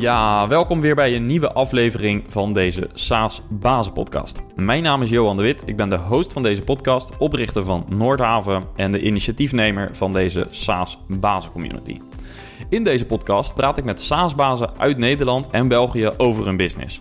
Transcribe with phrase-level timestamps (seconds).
[0.00, 4.40] Ja, welkom weer bij een nieuwe aflevering van deze SaaS Bazen Podcast.
[4.54, 7.86] Mijn naam is Johan de Wit, ik ben de host van deze podcast, oprichter van
[7.88, 12.00] Noordhaven en de initiatiefnemer van deze SaaS Bazen Community.
[12.68, 17.00] In deze podcast praat ik met SaaS-bazen uit Nederland en België over hun business.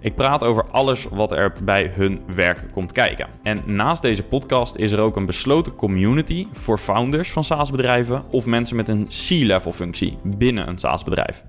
[0.00, 3.28] Ik praat over alles wat er bij hun werk komt kijken.
[3.42, 8.46] En naast deze podcast is er ook een besloten community voor founders van SaaS-bedrijven of
[8.46, 11.42] mensen met een C-level functie binnen een SaaS-bedrijf.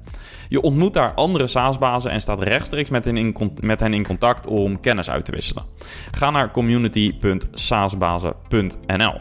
[0.54, 4.48] Je ontmoet daar andere SaaS-bazen en staat rechtstreeks met hen, in, met hen in contact
[4.48, 5.66] om kennis uit te wisselen.
[6.12, 9.20] Ga naar community.saasbazen.nl.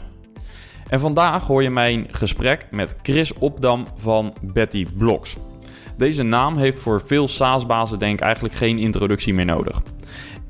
[0.89, 5.37] En vandaag hoor je mijn gesprek met Chris Opdam van Betty Blocks.
[5.97, 9.83] Deze naam heeft voor veel SaaS-bazen denk ik eigenlijk geen introductie meer nodig.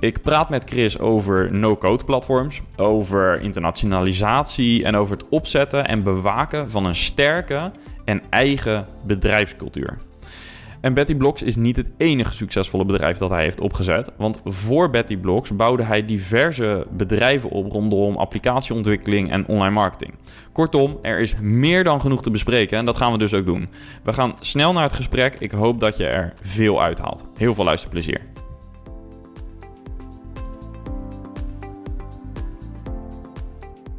[0.00, 6.70] Ik praat met Chris over no-code platforms, over internationalisatie en over het opzetten en bewaken
[6.70, 7.72] van een sterke
[8.04, 9.98] en eigen bedrijfscultuur.
[10.82, 14.12] En Betty Blocks is niet het enige succesvolle bedrijf dat hij heeft opgezet.
[14.16, 20.14] Want voor Betty Blocks bouwde hij diverse bedrijven op rondom applicatieontwikkeling en online marketing.
[20.52, 23.68] Kortom, er is meer dan genoeg te bespreken en dat gaan we dus ook doen.
[24.02, 25.34] We gaan snel naar het gesprek.
[25.38, 27.26] Ik hoop dat je er veel uithaalt.
[27.36, 28.20] Heel veel luisterplezier.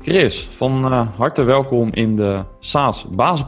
[0.02, 3.46] Chris, van uh, harte welkom in de SaaS Basis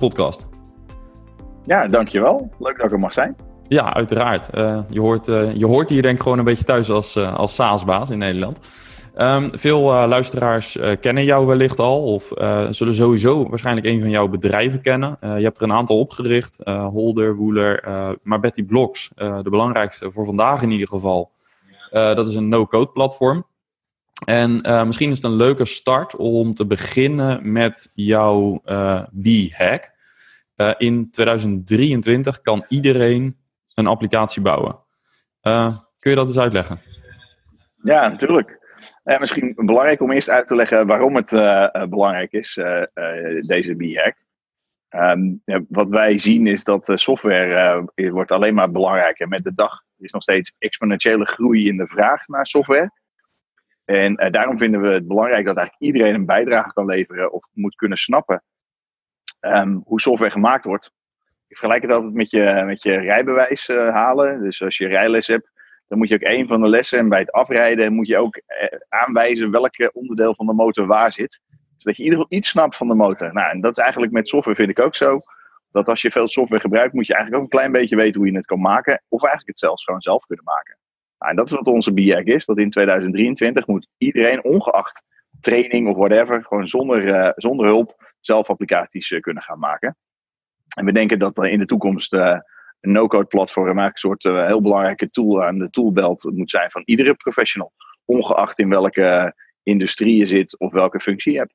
[1.66, 2.52] ja, dankjewel.
[2.60, 3.36] Leuk dat ik er mag zijn.
[3.68, 4.50] Ja, uiteraard.
[4.56, 7.36] Uh, je, hoort, uh, je hoort hier denk ik gewoon een beetje thuis als, uh,
[7.36, 8.60] als SaaS-baas in Nederland.
[9.18, 12.32] Um, veel luisteraars kennen jou wellicht al of
[12.70, 15.18] zullen sowieso waarschijnlijk een van jouw bedrijven kennen.
[15.22, 17.84] je hebt er een aantal opgericht, Holder, Wooler,
[18.24, 21.32] maar Betty Blocks, de belangrijkste voor vandaag in ieder geval.
[21.92, 23.46] dat is een no-code platform.
[24.26, 28.62] En misschien is het een leuke start om te beginnen met jouw
[29.22, 29.95] B-hack.
[30.58, 33.38] Uh, in 2023 kan iedereen
[33.74, 34.80] een applicatie bouwen.
[35.44, 36.82] Uh, kun je dat eens uitleggen?
[37.84, 38.64] Ja, natuurlijk.
[39.04, 41.30] Uh, misschien belangrijk om eerst uit te leggen waarom het
[41.90, 42.54] belangrijk is,
[43.48, 44.16] deze B-hack.
[45.46, 49.84] Ja, wat wij zien is dat software wordt alleen maar belangrijker met de dag.
[49.98, 52.92] Is nog steeds exponentiële groei in de vraag naar software.
[53.86, 57.76] En daarom vinden we het belangrijk dat eigenlijk iedereen een bijdrage kan leveren of moet
[57.76, 58.44] kunnen snappen
[59.46, 60.92] um, hoe software gemaakt wordt.
[61.48, 64.42] Ik vergelijk het altijd met je, met je rijbewijs uh, halen.
[64.44, 65.52] Dus als je rijles hebt,
[65.88, 68.36] dan moet je ook een van de lessen en bij het afrijden moet je ook
[68.36, 71.42] uh, aanwijzen welke onderdeel van de motor waar zit.
[71.78, 73.34] Zodat je in ieder geval iets snapt van de motor.
[73.34, 75.20] Nou, en dat is eigenlijk met software vind ik ook zo.
[75.72, 78.30] Dat als je veel software gebruikt, moet je eigenlijk ook een klein beetje weten hoe
[78.30, 79.02] je het kan maken.
[79.08, 80.78] Of eigenlijk het zelfs gewoon zelf kunnen maken.
[81.20, 82.46] Nou, en dat is wat onze BIAC is.
[82.46, 85.04] Dat in 2023 moet iedereen, ongeacht
[85.40, 89.98] training of whatever, gewoon zonder, uh, zonder hulp, zelf applicaties eh, kunnen gaan maken.
[90.78, 92.38] En we denken dat in de toekomst eh,
[92.80, 96.72] een no-code platform eigenlijk een soort eh, heel belangrijke tool aan de toolbelt moet zijn
[96.72, 97.72] van iedere professional.
[98.06, 101.54] Ongeacht in welke industrie je zit of welke functie je hebt.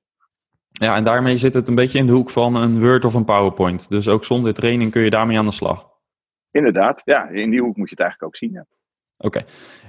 [0.72, 3.24] Ja, en daarmee zit het een beetje in de hoek van een Word of een
[3.24, 3.88] PowerPoint.
[3.88, 5.88] Dus ook zonder training kun je daarmee aan de slag.
[6.50, 8.52] Inderdaad, ja, in die hoek moet je het eigenlijk ook zien.
[8.52, 8.66] Ja.
[9.22, 9.44] Oké,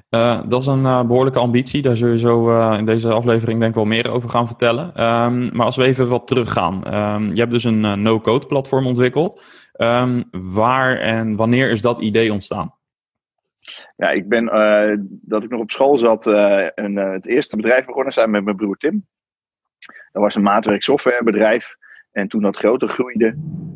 [0.10, 1.82] uh, dat is een uh, behoorlijke ambitie.
[1.82, 4.86] Daar zul je zo uh, in deze aflevering denk ik wel meer over gaan vertellen.
[5.04, 6.94] Um, maar als we even wat teruggaan.
[6.94, 9.44] Um, je hebt dus een no-code platform ontwikkeld.
[9.78, 12.76] Um, waar en wanneer is dat idee ontstaan?
[13.96, 14.46] Ja, ik ben,
[15.22, 18.78] dat ik nog op school zat, een, het eerste bedrijf begonnen samen met mijn broer
[18.78, 19.08] Tim.
[20.12, 21.76] Dat was een maatwerk softwarebedrijf.
[22.12, 23.26] En toen dat groter groeide,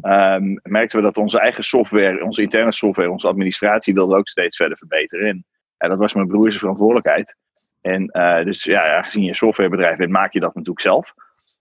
[0.01, 4.57] um, merkten we dat onze eigen software, onze interne software, onze administratie wilde ook steeds
[4.57, 5.45] verder verbeteren.
[5.77, 7.35] En dat was mijn broers verantwoordelijkheid.
[7.81, 11.13] En uh, dus ja, aangezien je een softwarebedrijf bent, maak je dat natuurlijk zelf.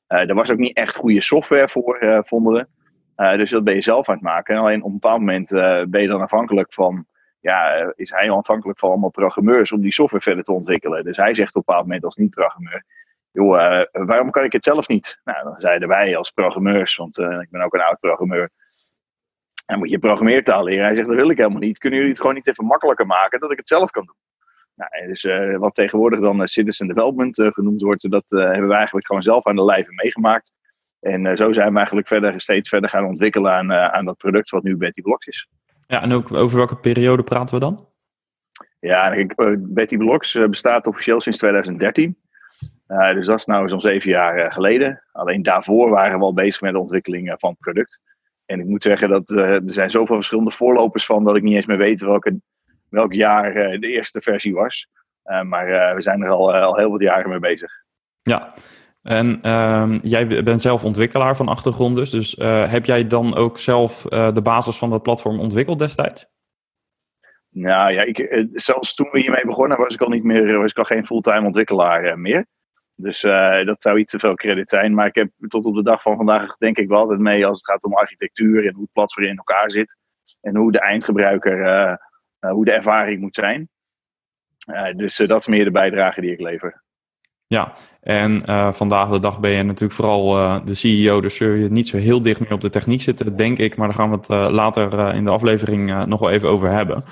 [0.08, 2.52] Uh, er was ook niet echt goede software voor, uh, vonden
[3.16, 3.36] we.
[3.36, 4.54] dus dat ben je zelf aan het maken.
[4.54, 5.48] En alleen op een bepaald moment
[5.90, 7.06] ben je dan afhankelijk van,
[7.40, 11.04] ja, is hij afhankelijk van allemaal programmeurs om die software verder te ontwikkelen.
[11.04, 12.84] Dus hij zegt op een bepaald moment als niet-programmeur,
[13.34, 15.20] joh, uh, waarom kan ik het zelf niet?
[15.24, 18.50] Nou, dan zeiden wij als programmeurs, want uh, ik ben ook een oud programmeur.
[19.66, 20.84] En moet je programmeertaal leren.
[20.84, 21.78] Hij zegt, dat wil ik helemaal niet.
[21.78, 24.16] Kunnen jullie het gewoon niet even makkelijker maken, dat ik het zelf kan doen?
[24.74, 29.22] Nou, dus uh, wat tegenwoordig dan citizen development genoemd wordt, dat hebben we eigenlijk gewoon
[29.22, 30.52] zelf aan de lijve meegemaakt.
[31.00, 34.62] En zo zijn we eigenlijk verder, steeds verder gaan ontwikkelen aan, aan dat product wat
[34.62, 35.48] nu Betty Blocks is.
[35.86, 37.88] Ja, en ook over welke periode praten we dan?
[38.80, 39.26] Ja,
[39.58, 42.23] Betty Blocks bestaat officieel sinds 2013.
[42.88, 45.02] Uh, dus dat is nou zo'n zeven jaar uh, geleden.
[45.12, 48.00] Alleen daarvoor waren we al bezig met de ontwikkeling uh, van het product.
[48.46, 51.66] En ik moet zeggen dat er zijn zoveel verschillende voorlopers van dat ik niet eens
[51.66, 52.40] meer weet welke,
[52.88, 54.88] welk jaar de eerste versie was.
[55.44, 57.72] maar we zijn er al, al heel wat jaren mee bezig.
[58.22, 58.52] Ja,
[59.02, 62.10] en ehm, jij bent zelf ontwikkelaar van achtergrond dus.
[62.10, 62.36] Dus
[62.70, 66.26] heb jij dan ook zelf de basis van dat platform ontwikkeld destijds?
[67.54, 70.70] Nou ja, ik, eh, zelfs toen we hiermee begonnen was ik al niet meer, was
[70.70, 72.46] ik al geen fulltime ontwikkelaar meer.
[72.96, 73.20] Dus
[73.64, 74.94] dat zou iets te veel credit zijn.
[74.94, 77.58] Maar ik heb tot op de dag van vandaag denk ik wel altijd mee als
[77.58, 79.96] het gaat om architectuur en hoe het platform in elkaar zit.
[80.40, 81.58] En hoe de eindgebruiker,
[82.38, 83.68] hoe de ervaring moet zijn.
[84.96, 86.83] dus dat is meer de bijdrage die ik lever.
[87.46, 91.48] Ja, en uh, vandaag de dag ben je natuurlijk vooral uh, de CEO, dus zul
[91.48, 93.76] je niet zo heel dicht meer op de techniek zitten, denk ik.
[93.76, 97.04] Maar daar gaan we het uh, later in de aflevering nog wel even over hebben.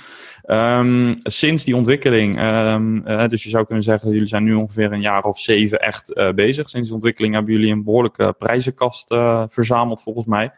[0.47, 5.01] Um, sinds die ontwikkeling, um, dus je zou kunnen zeggen, jullie zijn nu ongeveer een
[5.01, 6.69] jaar of zeven echt bezig.
[6.69, 9.15] Sinds die ontwikkeling hebben jullie een behoorlijke prijzenkast
[9.49, 10.53] verzameld, volgens mij.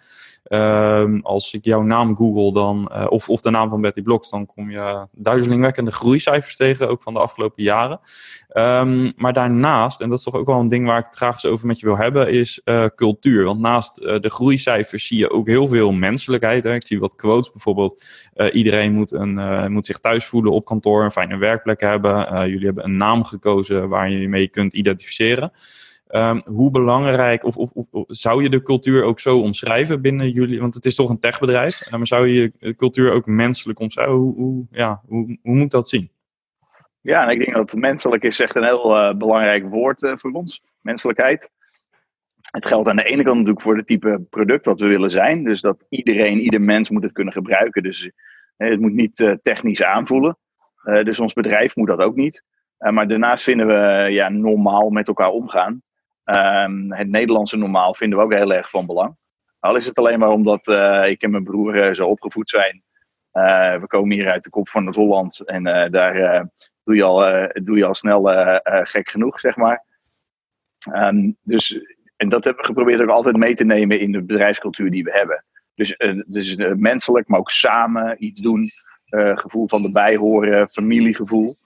[0.48, 4.30] Um, als ik jouw naam google dan, uh, of, of de naam van Betty Blocks,
[4.30, 8.00] dan kom je duizelingwekkende groeicijfers tegen, ook van de afgelopen jaren.
[8.52, 11.32] Um, maar daarnaast, en dat is toch ook wel een ding waar ik het graag
[11.32, 13.44] eens over met je wil hebben, is uh, cultuur.
[13.44, 16.64] Want naast uh, de groeicijfers zie je ook heel veel menselijkheid.
[16.64, 16.74] Hè.
[16.74, 18.04] Ik zie wat quotes bijvoorbeeld.
[18.52, 22.48] iedereen moet, een, moet zich thuis voelen op kantoor, een fijne werkplek hebben.
[22.48, 25.52] jullie hebben een naam gekozen waar je je mee kunt identificeren.
[26.10, 30.60] Um, hoe belangrijk, of, of, zou je de cultuur ook zo omschrijven binnen jullie?
[30.60, 34.14] Want het is toch een techbedrijf, eh, maar zou je de cultuur ook menselijk omschrijven?
[34.14, 36.10] Hoe, hoe ja, hoe, hoe moet dat zien?
[37.00, 40.62] Ja, ik denk dat menselijk is echt een heel uh, belangrijk woord uh, voor ons.
[40.80, 41.50] Menselijkheid.
[42.50, 45.44] Het geldt aan de ene kant natuurlijk voor het type product wat we willen zijn.
[45.44, 47.82] Dus dat iedereen, ieder mens moet het kunnen gebruiken.
[47.82, 48.10] Dus
[48.56, 50.38] het moet niet technisch aanvoelen.
[50.82, 52.42] dus ons bedrijf moet dat ook niet.
[52.78, 55.82] maar daarnaast vinden we ja, normaal met elkaar omgaan.
[56.24, 59.16] Um, het Nederlandse normaal vinden we ook heel erg van belang.
[59.58, 62.82] Al is het alleen maar omdat uh, ik en mijn broer uh, zo opgevoed zijn.
[63.32, 66.46] Uh, we komen hier uit de kop van het Holland en daar
[66.84, 68.24] doe, je al, doe je al snel
[68.64, 69.84] gek genoeg, zeg maar.
[70.92, 71.80] Um, dus,
[72.16, 75.12] en dat hebben we geprobeerd ook altijd mee te nemen in de bedrijfscultuur die we
[75.12, 75.44] hebben.
[75.74, 78.68] Dus, dus menselijk, maar ook samen iets doen.
[79.34, 81.56] gevoel van erbij horen, familiegevoel.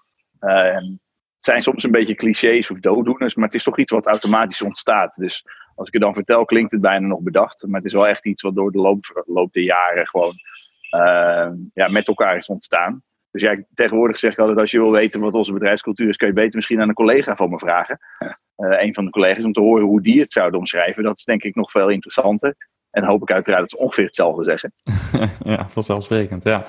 [1.38, 4.62] Uh, zijn soms een beetje clichés of dooddoeners, maar het is toch iets wat automatisch
[4.62, 5.14] ontstaat.
[5.14, 5.44] Dus
[5.74, 7.66] als ik het dan vertel, klinkt het bijna nog bedacht.
[7.66, 10.34] Maar het is wel echt iets wat door de loop, loop der jaren gewoon
[10.96, 13.02] uh, ja, met elkaar is ontstaan.
[13.30, 16.26] Dus ja, tegenwoordig zeg ik altijd, als je wil weten wat onze bedrijfscultuur is, kun
[16.26, 17.98] je beter misschien aan een collega van me vragen.
[18.56, 21.02] Uh, een van de collega's, om te horen hoe die het zouden omschrijven.
[21.02, 22.56] Dat is denk ik nog veel interessanter.
[22.90, 24.72] En hoop ik uiteraard dat ze ongeveer hetzelfde zeggen.
[25.54, 26.44] ja, vanzelfsprekend.
[26.44, 26.64] Ja.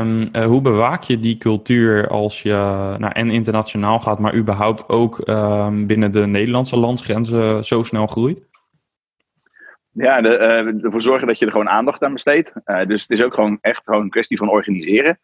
[0.00, 2.52] Um, uh, hoe bewaak je die cultuur als je
[2.98, 8.46] nou, en internationaal gaat, maar überhaupt ook um, binnen de Nederlandse landsgrenzen zo snel groeit?
[9.92, 12.52] Ja, de, uh, ervoor zorgen dat je er gewoon aandacht aan besteedt.
[12.64, 15.18] Uh, dus het is ook gewoon echt gewoon een kwestie van organiseren.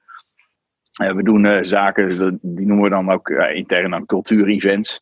[1.15, 5.01] we doen zaken, die noemen we dan ook intern dan cultuur-events.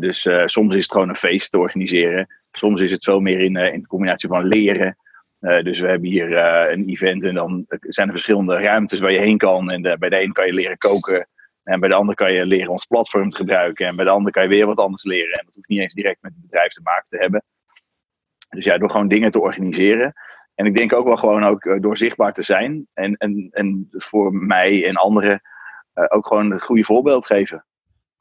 [0.00, 2.28] dus soms is het gewoon een feest te organiseren.
[2.56, 4.96] Soms is het veel meer in, uh, in de combinatie van leren.
[5.40, 9.12] Uh, dus we hebben hier uh, een event en dan zijn er verschillende ruimtes waar
[9.12, 9.70] je heen kan.
[9.70, 11.28] En bij de een kan je leren koken.
[11.62, 13.86] En bij de ander kan je leren ons platform te gebruiken.
[13.86, 15.38] En bij de ander kan je weer wat anders leren.
[15.38, 17.42] En dat hoeft niet eens direct met het bedrijf te maken te hebben.
[18.48, 20.12] Dus ja, door gewoon dingen te organiseren.
[20.54, 22.86] En ik denk ook wel gewoon ook door zichtbaar te zijn.
[22.92, 25.40] En, en, en voor mij en anderen
[26.08, 27.64] ook gewoon het goede voorbeeld geven.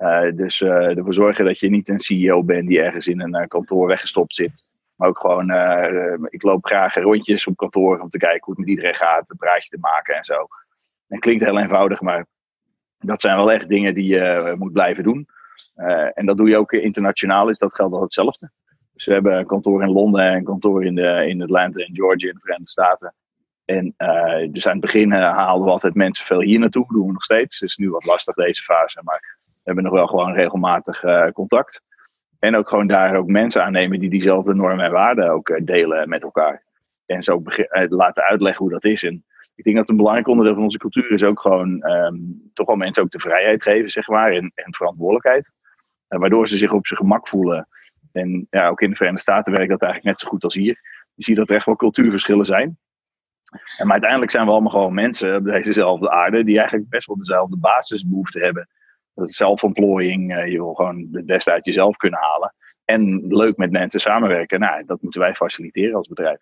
[0.04, 3.42] Uh, dus uh, ervoor zorgen dat je niet een CEO bent die ergens in een
[3.42, 4.64] uh, kantoor weggestopt zit.
[4.96, 5.52] Maar ook gewoon,
[6.30, 9.38] ik loop graag rondjes op kantoor om te kijken hoe het met iedereen gaat, een
[9.38, 10.48] praatje te maken en zo.
[11.08, 12.26] En klinkt heel eenvoudig, maar
[12.98, 15.28] dat zijn wel echt dingen die je moet blijven doen.
[16.14, 18.52] en dat doe je ook internationaal, is dat geldt al hetzelfde.
[18.94, 21.96] Dus we hebben een kantoor in Londen en een kantoor in, de, in Atlanta en
[21.96, 23.14] Georgia in de Verenigde Staten.
[23.66, 23.94] En
[24.52, 27.60] dus aan het begin haalden we altijd mensen veel hier naartoe, doen we nog steeds.
[27.60, 29.33] Het is nu wat lastig deze fase, maar
[29.64, 31.82] hebben nog wel gewoon regelmatig uh, contact.
[32.40, 36.10] En ook gewoon daar ook mensen aannemen die diezelfde normen en waarden ook uh, delen
[36.10, 36.64] met elkaar.
[37.06, 39.04] En zo uh, laten uitleggen hoe dat is.
[39.04, 42.68] En ik denk dat een belangrijk onderdeel van onze cultuur is ook gewoon um, toch
[42.68, 45.52] wel mensen ook de vrijheid geven, zeg maar, en, en verantwoordelijkheid.
[46.08, 47.68] waardoor ze zich op zijn gemak voelen.
[48.12, 50.80] En ja, ook in de Verenigde Staten werkt dat eigenlijk net zo goed als hier.
[51.14, 52.78] Je ziet dat er echt wel cultuurverschillen zijn.
[53.78, 57.18] En maar uiteindelijk zijn we allemaal gewoon mensen op dezezelfde aarde die eigenlijk best wel
[57.18, 58.68] dezelfde basisbehoeften hebben
[59.16, 62.54] zelfontplooiing, uh, je wil gewoon het beste uit jezelf kunnen halen.
[62.86, 66.40] En leuk met mensen samenwerken, nou, dat moeten wij faciliteren als bedrijf.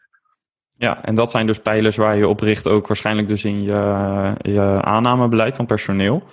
[0.77, 4.35] Ja, en dat zijn dus pijlers waar je op richt, ook waarschijnlijk dus in je,
[4.41, 6.23] je aannamebeleid van personeel.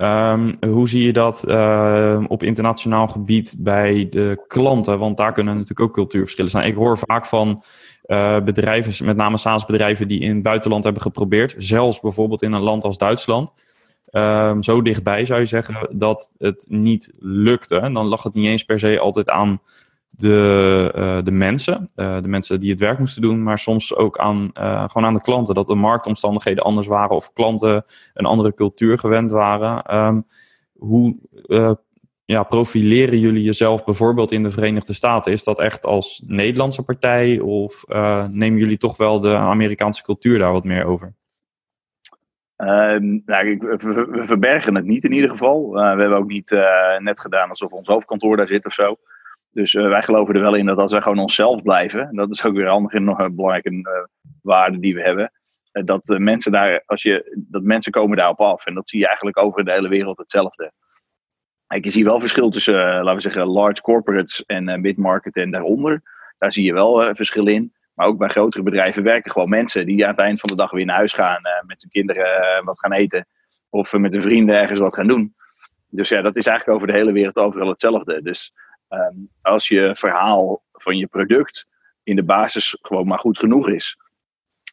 [0.00, 4.98] Um, hoe zie je dat uh, op internationaal gebied bij de klanten?
[4.98, 6.66] Want daar kunnen natuurlijk ook cultuurverschillen zijn.
[6.66, 7.62] Ik hoor vaak van
[8.06, 11.54] uh, bedrijven, met name SaaS-bedrijven, die in het buitenland hebben geprobeerd.
[11.58, 13.52] Zelfs bijvoorbeeld in een land als Duitsland
[14.10, 17.76] um, zo dichtbij, zou je zeggen, dat het niet lukte.
[17.76, 19.60] En dan lag het niet eens per se altijd aan
[20.10, 25.04] de, de mensen, de mensen die het werk moesten doen, maar soms ook aan, gewoon
[25.04, 25.54] aan de klanten.
[25.54, 27.84] Dat de marktomstandigheden anders waren of klanten
[28.14, 29.82] een andere cultuur gewend waren.
[29.82, 30.20] Ehm,
[30.72, 31.16] hoe
[32.24, 35.32] ja, profileren jullie jezelf bijvoorbeeld in de Verenigde Staten?
[35.32, 37.84] Is dat echt als Nederlandse partij of
[38.30, 41.14] nemen jullie toch wel de Amerikaanse cultuur daar wat meer over?
[42.56, 45.76] Uh, nou, we, verbergen het niet in ieder geval.
[45.76, 48.96] Uh, we hebben ook niet uh, net gedaan alsof ons hoofdkantoor daar zit of zo.
[49.50, 52.44] Dus uh, wij geloven er wel in dat als wij gewoon onszelf blijven, dat is
[52.44, 53.98] ook weer handig en nog een belangrijke
[54.42, 55.32] waarde die we hebben.
[55.72, 58.66] dat mensen daar, als je, dat mensen komen daarop af.
[58.66, 60.72] En dat zie je eigenlijk over de hele wereld hetzelfde.
[61.66, 66.02] Kijk, je ziet wel verschil tussen, laten we zeggen, large corporates en mid-market en daaronder.
[66.38, 67.72] Daar zie je wel verschil in.
[67.96, 70.70] Maar ook bij grotere bedrijven werken gewoon mensen die aan het eind van de dag
[70.70, 73.26] weer naar huis gaan, uh, met hun kinderen uh, wat gaan eten.
[73.68, 75.34] Of uh, met hun vrienden ergens wat gaan doen.
[75.88, 78.22] Dus ja, dat is eigenlijk over de hele wereld overal hetzelfde.
[78.22, 78.52] Dus
[78.88, 81.66] um, als je verhaal van je product
[82.02, 83.96] in de basis gewoon maar goed genoeg is,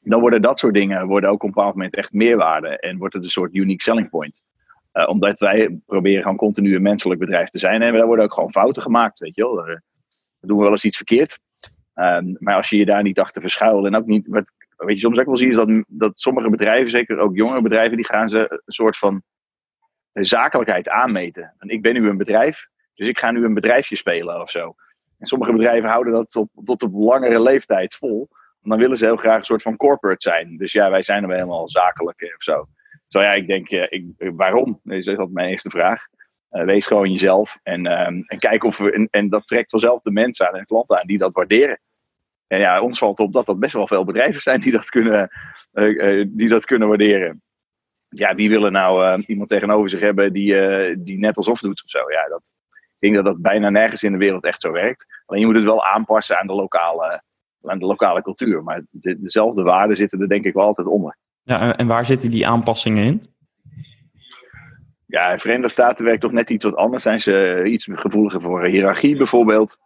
[0.01, 2.79] dan worden dat soort dingen worden ook op een bepaald moment echt meerwaarde.
[2.79, 4.41] En wordt het een soort unique selling point.
[5.05, 7.81] omdat wij proberen gewoon continu een menselijk bedrijf te zijn.
[7.81, 9.55] En daar worden ook gewoon fouten gemaakt, weet je wel.
[9.55, 9.81] Dan
[10.39, 11.39] doen we wel eens iets verkeerd.
[11.95, 14.27] Um, maar als je je daar niet achter verschuilt en ook niet.
[14.27, 14.45] Wat,
[14.77, 17.95] weet je, soms ook wel zie is dat, dat sommige bedrijven, zeker ook jongere bedrijven,
[17.95, 19.23] die gaan ze een soort van
[20.13, 21.53] zakelijkheid aanmeten.
[21.57, 24.75] En ik ben nu een bedrijf, dus ik ga nu een bedrijfje spelen of zo.
[25.17, 28.27] En sommige bedrijven houden dat tot, tot op langere leeftijd vol.
[28.63, 30.57] En dan willen ze heel graag een soort van corporate zijn.
[30.57, 32.67] Dus ja, wij zijn dan helemaal zakelijk of zo.
[33.07, 34.79] Terwijl ja, ik denk, ik, waarom?
[34.83, 36.05] Dat is altijd mijn eerste vraag.
[36.53, 39.07] Uh, wees gewoon jezelf en, um, en kijk of we.
[39.11, 41.79] En, dat trekt vanzelf de mensen aan en klanten aan die dat waarderen.
[42.47, 45.29] En ja, ons valt op dat er best wel veel bedrijven zijn die dat kunnen,
[45.73, 47.41] uh, uh, die dat kunnen waarderen.
[48.09, 50.55] Ja, wie willen nou iemand tegenover zich hebben die,
[51.03, 51.99] die net alsof doet of zo?
[52.11, 52.55] Ja, dat,
[52.99, 55.05] ik denk dat dat bijna nergens in de wereld echt zo werkt.
[55.25, 57.23] Alleen je moet het wel aanpassen aan de lokale,
[57.61, 58.63] aan de lokale cultuur.
[58.63, 61.17] Maar de, dezelfde waarden zitten er denk ik wel altijd onder.
[61.43, 63.23] Ja, en waar zitten die aanpassingen in?
[65.13, 67.03] Ja, in Verenigde Staten werkt toch net iets wat anders.
[67.03, 69.77] Zijn ze iets gevoeliger voor hiërarchie bijvoorbeeld.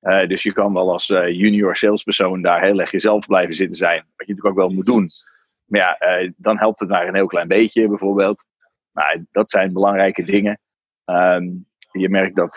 [0.00, 3.76] Uh, dus je kan wel als uh, junior salespersoon daar heel erg jezelf blijven zitten
[3.76, 3.96] zijn.
[3.96, 5.10] Wat je natuurlijk ook wel moet doen.
[5.64, 8.44] Maar ja, uh, dan helpt het maar een heel klein beetje bijvoorbeeld.
[8.92, 10.60] Nou, dat zijn belangrijke dingen.
[11.04, 12.54] Um, je merkt dat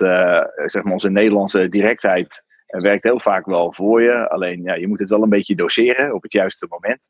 [0.65, 4.29] zeg maar onze Nederlandse directheid werkt heel vaak wel voor je.
[4.29, 7.09] Alleen ja, je moet het wel een beetje doseren op het juiste moment.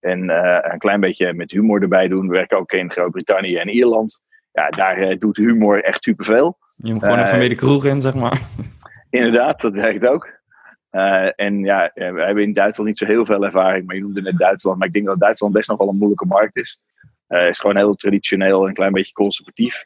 [0.00, 0.28] En
[0.72, 2.28] een klein beetje met humor erbij doen.
[2.28, 4.22] We werken ook in Groot-Brittannië en Ierland
[4.54, 6.58] ja, daar uh, doet humor echt superveel.
[6.76, 8.40] Je moet gewoon uh, even mee de kroeg in, zeg maar.
[9.10, 10.28] Inderdaad, dat werkt ook.
[10.90, 14.22] Uh, en ja, we hebben in Duitsland niet zo heel veel ervaring, maar je noemde
[14.22, 14.78] net Duitsland.
[14.78, 16.80] Maar ik denk dat Duitsland best nog wel een moeilijke markt is.
[17.26, 19.84] Het is gewoon heel traditioneel en een klein beetje conservatief.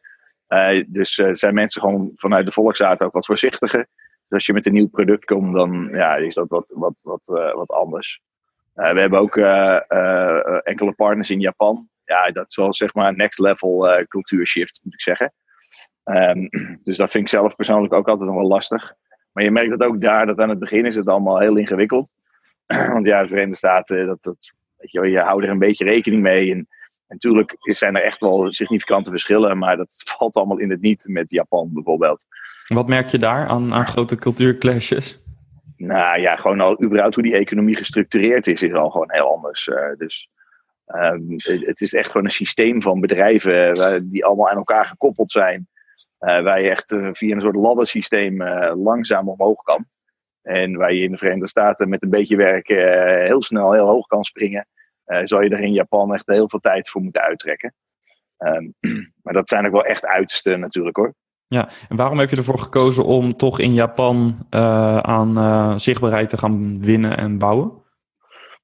[0.86, 3.86] dus zijn mensen gewoon vanuit de volksaard ook wat voorzichtiger.
[3.96, 7.52] Dus als je met een nieuw product komt, dan ja, is dat wat, wat, wat,
[7.54, 8.20] wat anders.
[8.72, 9.36] we hebben ook
[10.64, 14.94] enkele partners in Japan ja, dat is wel zeg maar next level uh, cultuurshift, moet
[14.94, 15.32] ik zeggen.
[16.04, 16.48] Um,
[16.84, 18.92] dus dat vind ik zelf persoonlijk ook altijd nog wel lastig.
[19.32, 22.10] Maar je merkt dat ook daar, dat aan het begin is het allemaal heel ingewikkeld.
[22.92, 26.22] Want ja, de Verenigde Staten, dat, dat, weet je, je houdt er een beetje rekening
[26.22, 26.50] mee.
[26.50, 26.68] En
[27.08, 31.30] natuurlijk zijn er echt wel significante verschillen, maar dat valt allemaal in het niet met
[31.30, 32.24] Japan bijvoorbeeld.
[32.66, 35.22] Wat merk je daar aan, aan grote cultuurclashes?
[35.76, 39.66] Nou ja, gewoon al überhaupt hoe die economie gestructureerd is, is al gewoon heel anders.
[39.66, 40.28] Uh, dus
[40.94, 41.34] Um,
[41.66, 45.68] het is echt gewoon een systeem van bedrijven uh, die allemaal aan elkaar gekoppeld zijn.
[46.20, 48.42] Uh, waar je echt uh, via een soort laddersysteem
[48.74, 49.86] langzaam omhoog kan.
[50.42, 52.66] En waar je in de Verenigde Staten met een beetje werk
[53.26, 54.66] heel snel heel hoog kan springen.
[55.22, 57.74] zou je er in Japan echt heel veel tijd voor moeten uittrekken.
[58.38, 58.74] Um,
[59.22, 61.14] maar dat zijn ook wel echt uiterste natuurlijk hoor.
[61.46, 64.46] Ja, en waarom heb je ervoor gekozen om toch in Japan
[65.02, 67.86] aan zichtbaarheid te gaan winnen en bouwen?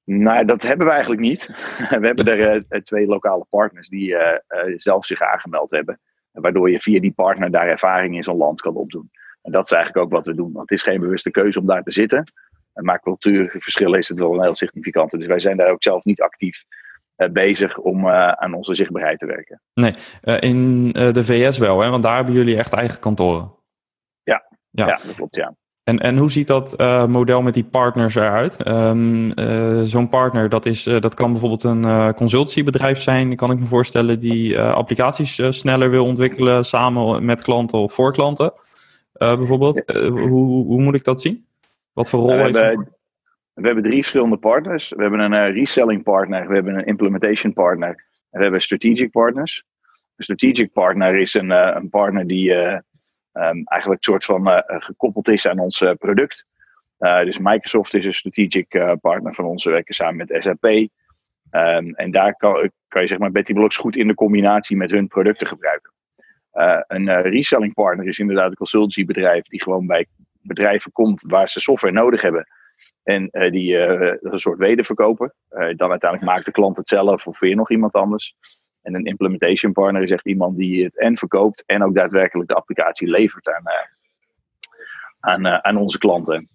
[0.05, 1.47] Nou, dat hebben we eigenlijk niet.
[2.01, 4.19] We hebben er uh, twee lokale partners die uh,
[4.49, 6.01] uh, zelf zich aangemeld hebben.
[6.31, 9.11] Waardoor je via die partner daar ervaring in zo'n land kan opdoen.
[9.43, 10.53] En dat is eigenlijk ook wat we doen.
[10.53, 12.25] Want het is geen bewuste keuze om daar te zitten.
[12.73, 15.11] Maar cultuurverschillen is het wel een heel significant.
[15.11, 16.65] Dus wij zijn daar ook zelf niet actief
[17.33, 19.61] bezig om aan onze zichtbaarheid te werken.
[19.75, 19.95] Nee,
[20.41, 21.91] in de VS wel, hè?
[21.91, 23.55] want daar hebben jullie echt eigen kantoren.
[24.23, 24.87] Ja, ja.
[24.87, 25.55] ja dat klopt, ja.
[25.85, 28.69] En, en hoe ziet dat uh, model met die partners eruit?
[28.69, 33.59] Um, uh, Zo'n partner, dat, is, uh, dat kan bijvoorbeeld een consultiebedrijf zijn, kan ik
[33.59, 38.53] me voorstellen, die applicaties sneller wil ontwikkelen samen met klanten of voor klanten.
[39.13, 41.47] bijvoorbeeld, hoe, hoe moet ik dat zien?
[41.93, 42.97] Wat voor rol we heeft hebben,
[43.55, 44.89] we hebben drie verschillende partners.
[44.97, 47.89] We hebben een reselling partner, we hebben een implementation partner
[48.31, 49.65] en we hebben strategic partners.
[50.17, 52.53] Een strategic partner is een, een partner die
[53.35, 56.47] um, eigenlijk een soort van gekoppeld is aan ons product.
[56.99, 59.65] dus Microsoft is een strategic partner van ons.
[59.65, 60.65] We werken samen met SAP.
[60.65, 64.91] Um, en daar kan, kan je zeg maar Betty Blocks goed in de combinatie met
[64.91, 65.93] hun producten gebruiken.
[66.87, 70.07] een reselling partner is inderdaad een consultancybedrijf die gewoon bij
[70.41, 72.47] bedrijven komt waar ze software nodig hebben.
[73.03, 75.35] En die een soort wederverkopen.
[75.51, 78.37] Uh, dan uiteindelijk maakt de klant het zelf of weer nog iemand anders.
[78.85, 82.55] En een implementation partner is echt iemand die het en verkoopt en ook daadwerkelijk de
[82.55, 83.65] applicatie levert aan,
[85.21, 86.49] aan, aan onze klanten.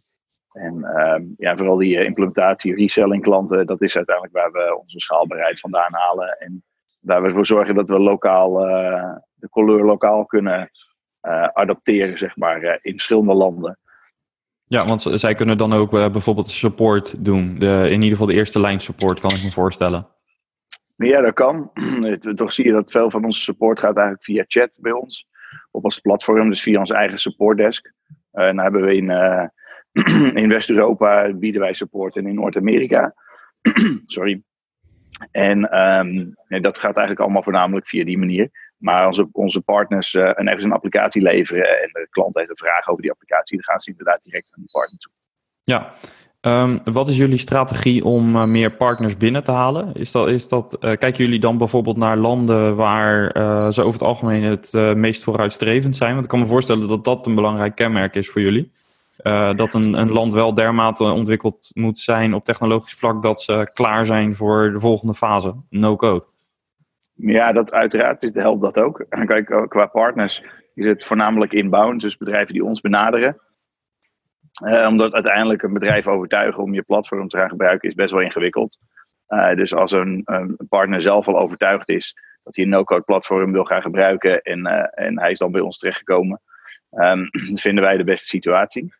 [0.52, 5.60] En ehm, ja, vooral die implementatie, reselling klanten, dat is uiteindelijk waar we onze schaalbaarheid
[5.60, 6.38] vandaan halen.
[6.40, 6.64] En
[7.00, 8.54] waar we ervoor zorgen dat we lokaal,
[9.34, 10.72] de couleur lokaal kunnen
[11.54, 13.80] adapteren, zeg maar, in verschillende landen.
[14.66, 17.56] Ja, want zij kunnen dan ook bijvoorbeeld support doen.
[17.60, 20.08] De, in ieder geval de eerste lijn support, kan ik me voorstellen.
[21.08, 21.72] Ja, dat kan.
[22.36, 25.28] Toch zie je dat veel van onze support gaat eigenlijk via chat bij ons.
[25.72, 27.94] Op ons platform, dus via ons eigen supportdesk.
[28.34, 29.48] Uh, dan hebben we in, uh,
[30.44, 33.14] in West-Europa bieden wij support en in Noord-Amerika.
[34.06, 34.44] Sorry.
[35.32, 38.50] En um, dat gaat eigenlijk allemaal voornamelijk via die manier.
[38.78, 42.88] Maar als onze partners een, ergens een applicatie leveren en de klant heeft een vraag
[42.88, 45.12] over die applicatie, dan gaan ze inderdaad direct naar de partner toe.
[45.64, 45.94] Ja,
[46.42, 49.94] um, wat is jullie strategie om uh, meer partners binnen te halen?
[49.94, 53.32] Is dat, is dat, uh, kijken jullie dan bijvoorbeeld naar landen waar
[53.74, 56.12] ze over het algemeen het meest vooruitstrevend zijn?
[56.12, 58.72] Want ik kan me voorstellen dat dat een belangrijk kenmerk is voor jullie.
[59.56, 64.06] dat een, een land wel dermate ontwikkeld moet zijn op technologisch vlak dat ze klaar
[64.06, 66.26] zijn voor de volgende fase, no-code.
[67.14, 69.06] Ja, dat uiteraard is dat ook.
[69.10, 70.44] Kijk, qua partners
[70.76, 73.38] is het voornamelijk inbound, dus bedrijven die ons benaderen.
[74.66, 78.22] Uh, omdat uiteindelijk een bedrijf overtuigen om je platform te gaan gebruiken is best wel
[78.22, 78.78] ingewikkeld.
[79.28, 80.26] Uh, dus als een,
[80.70, 84.86] partner zelf al overtuigd is dat hij een no-code platform wil gaan gebruiken en, uh,
[84.92, 86.42] en hij is dan bij ons terechtgekomen,
[86.92, 87.30] um,
[87.66, 88.94] vinden wij de beste situatie.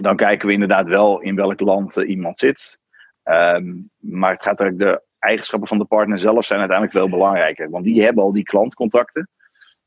[0.00, 2.80] Dan kijken we inderdaad wel in welk land iemand zit.
[3.24, 7.70] Um, maar het gaat er de eigenschappen van de partner zelf zijn uiteindelijk veel belangrijker.
[7.70, 9.28] Want die hebben al die klantcontacten.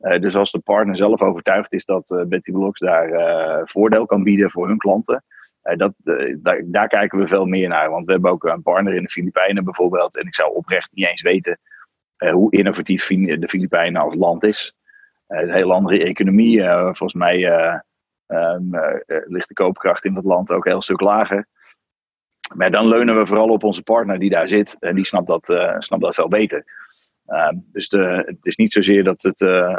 [0.05, 4.05] Uh, dus als de partner zelf overtuigd is dat uh, Betty Blocks daar uh, voordeel
[4.05, 5.23] kan bieden voor hun klanten,
[5.77, 5.93] dat,
[6.65, 7.89] daar, kijken we veel meer naar.
[7.89, 10.17] Want we hebben ook een partner in de Filipijnen bijvoorbeeld.
[10.17, 11.59] En ik zou oprecht niet eens weten
[12.31, 14.75] hoe innovatief de Filipijnen als land is.
[15.27, 16.63] het is een heel andere economie.
[16.63, 17.43] volgens mij
[18.27, 18.69] um,
[19.25, 21.47] ligt de koopkracht in dat land ook een heel stuk lager.
[22.55, 24.77] Maar dan leunen we vooral op onze partner die daar zit.
[24.79, 25.45] En die snapt dat,
[25.79, 26.84] snapt dat veel beter.
[27.27, 29.77] Uh, dus de, het is niet zozeer dat het, uh,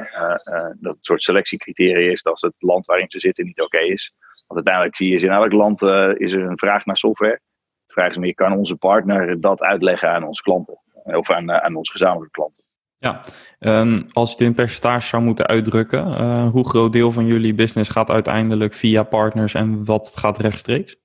[0.80, 4.14] dat het soort selectiecriteria is dat het land waarin ze zitten niet oké is.
[4.46, 5.82] Want uiteindelijk zie je in elk land
[6.20, 7.40] is er een vraag naar software.
[7.87, 10.80] De vraag is meer, kan onze partner dat uitleggen aan onze klanten?
[11.02, 12.64] Of aan, aan onze gezamenlijke klanten?
[12.98, 13.20] Ja,
[13.59, 16.04] um, als je het in percentage zou moeten uitdrukken,
[16.46, 20.96] hoe groot deel van jullie business gaat uiteindelijk via partners en wat gaat rechtstreeks?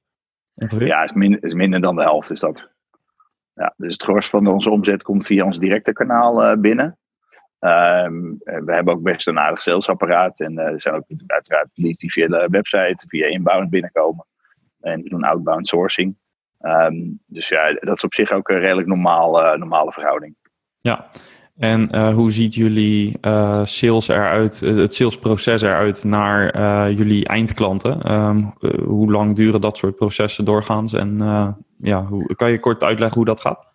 [0.80, 2.69] Ja, is, min, is minder dan de helft is dat.
[3.62, 6.97] Ja, dus het gros van onze omzet komt via ons directe kanaal uh, binnen.
[7.60, 10.39] Um, we hebben ook best een aardig salesapparaat.
[10.39, 14.26] En uh, er zijn ook uiteraard leads die via de website, via inbound binnenkomen.
[14.80, 16.15] En doen outbound sourcing.
[16.62, 20.36] Um, dus ja, dat is op zich ook een redelijk normaal, uh, normale verhouding.
[20.78, 21.08] Ja,
[21.58, 23.17] en hoe ziet jullie
[23.63, 28.12] sales eruit, het salesproces eruit naar jullie eindklanten?
[28.12, 28.54] Um,
[28.86, 30.93] hoe lang duren dat soort processen doorgaans?
[30.93, 31.17] En
[31.82, 33.70] ja, hoe, kan je kort uitleggen hoe dat gaat?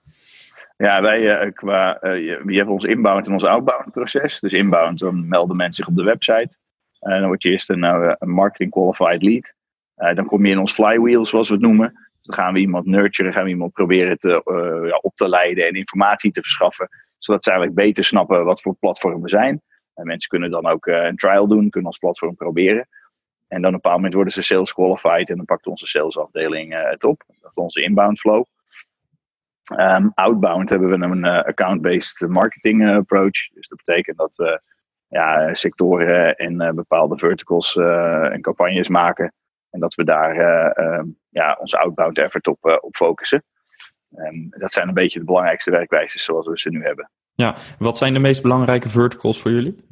[0.77, 4.41] Ja, wij qua, je, je hebt ons inbound en ons outbound proces.
[4.41, 6.57] Dus inbound, dan melden mensen zich op de website.
[6.99, 9.55] dan word je eerst een, een marketing qualified lead.
[10.17, 11.93] dan kom je in ons flywheel, zoals we het noemen.
[11.93, 14.43] Dus dan gaan we iemand nurturen, gaan we iemand proberen te,
[14.89, 16.89] ja, op te leiden en informatie te verschaffen
[17.19, 19.63] zodat ze eigenlijk beter snappen wat voor platform we zijn.
[19.95, 22.89] En mensen kunnen dan ook uh, een trial doen, kunnen ons platform proberen.
[23.49, 26.75] En dan op een bepaald moment worden ze sales qualified en dan pakt onze salesafdeling
[26.75, 27.23] uh, het op.
[27.41, 28.45] Dat is onze inbound flow.
[29.79, 33.49] Um, outbound hebben we een uh, account-based marketing approach.
[33.55, 34.61] Dus dat betekent dat we
[35.09, 39.33] ja, sectoren en bepaalde verticals en campagnes maken.
[39.71, 40.37] En dat we daar
[40.79, 43.45] um, ja, onze outbound effort op, op focussen.
[44.15, 47.11] En dat zijn een beetje de belangrijkste werkwijzes zoals we ze nu hebben.
[47.35, 49.86] Ja, wat zijn de meest belangrijke verticals voor jullie?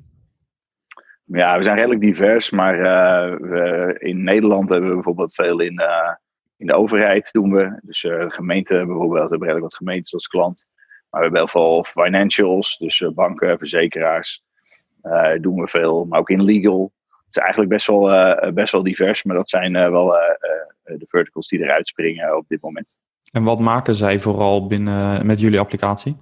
[1.27, 5.81] Ja, we zijn redelijk divers, maar uh, we, in Nederland hebben we bijvoorbeeld veel in,
[5.81, 6.15] uh,
[6.57, 7.79] in de overheid doen we.
[7.83, 10.67] Dus uh, gemeenten bijvoorbeeld, we hebben redelijk wat gemeentes als klant.
[11.11, 14.43] Maar we hebben heel veel financials, dus banken, verzekeraars,
[15.41, 16.05] doen we veel.
[16.05, 16.93] Maar ook in legal.
[17.09, 20.07] Het is eigenlijk best wel, best wel divers, maar dat zijn wel
[20.83, 22.97] de verticals die eruit springen op dit moment.
[23.33, 26.17] En wat maken zij vooral binnen met jullie applicatie?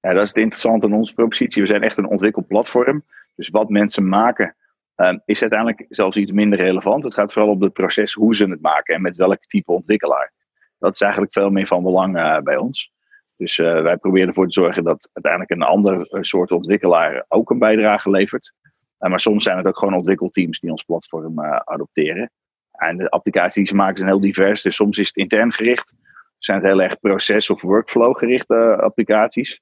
[0.00, 1.62] Ja, dat is het interessante aan onze propositie.
[1.62, 3.04] We zijn echt een ontwikkeld platform.
[3.36, 4.56] Dus wat mensen maken
[4.94, 7.04] ehm, is uiteindelijk zelfs iets minder relevant.
[7.04, 10.32] Het gaat vooral op het proces hoe ze het maken en met welk type ontwikkelaar.
[10.78, 12.92] Dat is eigenlijk veel meer van belang uh, bij ons.
[13.36, 17.58] Dus uh, wij proberen ervoor te zorgen dat uiteindelijk een ander soort ontwikkelaar ook een
[17.58, 18.52] bijdrage levert.
[18.98, 22.30] Maar soms zijn het ook gewoon ontwikkelteams die ons platform adopteren.
[22.70, 24.62] En de applicaties die ze maken zijn heel divers.
[24.62, 25.94] Dus soms is het intern gericht.
[26.38, 29.60] Zijn het heel erg proces- of workflow gerichte applicaties.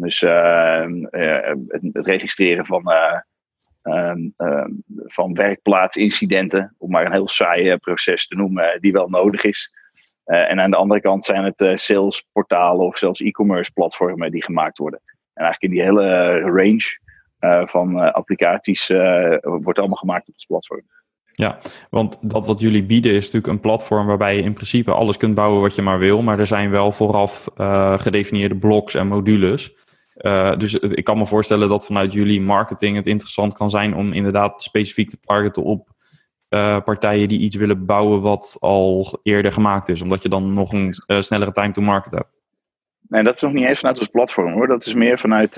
[0.00, 2.82] Dus ehm, het, het, registreren van,
[3.82, 9.44] ehm, ehm, van werkplaatsincidenten, om maar een heel saai proces te noemen, die wel nodig
[9.44, 9.72] is.
[10.24, 15.00] En aan de andere kant zijn het salesportalen of zelfs e-commerce platformen die gemaakt worden.
[15.34, 16.98] En eigenlijk in die hele range
[17.68, 18.88] van applicaties
[19.42, 20.82] wordt allemaal gemaakt op het platform.
[21.32, 21.58] Ja,
[21.90, 25.34] want dat wat jullie bieden is natuurlijk een platform waarbij je in principe alles kunt
[25.34, 26.22] bouwen wat je maar wil.
[26.22, 27.48] Maar er zijn wel vooraf
[27.96, 29.74] gedefinieerde bloks en modules.
[30.58, 34.62] Dus ik kan me voorstellen dat vanuit jullie marketing het interessant kan zijn om inderdaad
[34.62, 35.88] specifiek te targeten op
[36.48, 40.72] uh, partijen die iets willen bouwen wat al eerder gemaakt is, omdat je dan nog
[40.72, 42.36] een uh, snellere time to market hebt?
[43.08, 44.66] Nee, dat is nog niet eens vanuit ons platform hoor.
[44.66, 45.54] Dat is meer vanuit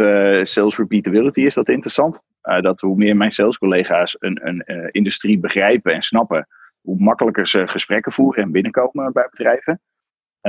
[0.48, 2.20] sales repeatability is dat interessant.
[2.40, 6.46] dat hoe meer mijn sales collega's een, een industrie begrijpen en snappen,
[6.80, 9.80] hoe makkelijker ze gesprekken voeren en binnenkomen bij bedrijven.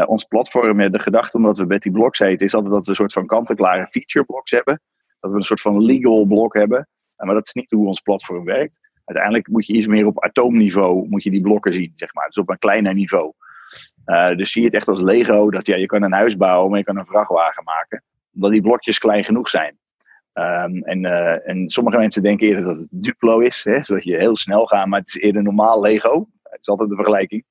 [0.06, 3.14] Ons platform, de gedachte omdat we Betty Blocks heten, is altijd dat we een soort
[3.14, 4.82] van kant-en-klare feature blocks hebben.
[5.20, 6.88] Dat we een soort van legal blok hebben.
[7.16, 8.80] maar dat is niet hoe ons platform werkt
[9.12, 12.26] uiteindelijk moet je iets meer op atoomniveau moet je die blokken zien, zeg maar.
[12.26, 13.34] Dus op een kleiner niveau.
[14.36, 16.80] Dus zie je het echt als Lego, dat ja, je kan een huis bouwen, maar
[16.80, 18.04] je kan een vrachtwagen maken.
[18.34, 19.78] Omdat die blokjes klein genoeg zijn.
[20.34, 21.06] Um, en,
[21.46, 24.88] en sommige mensen denken eerder dat het Duplo is, hè, zodat je heel snel gaat,
[24.88, 26.28] maar het is eerder normaal Lego.
[26.44, 27.46] Het is altijd de vergelijking.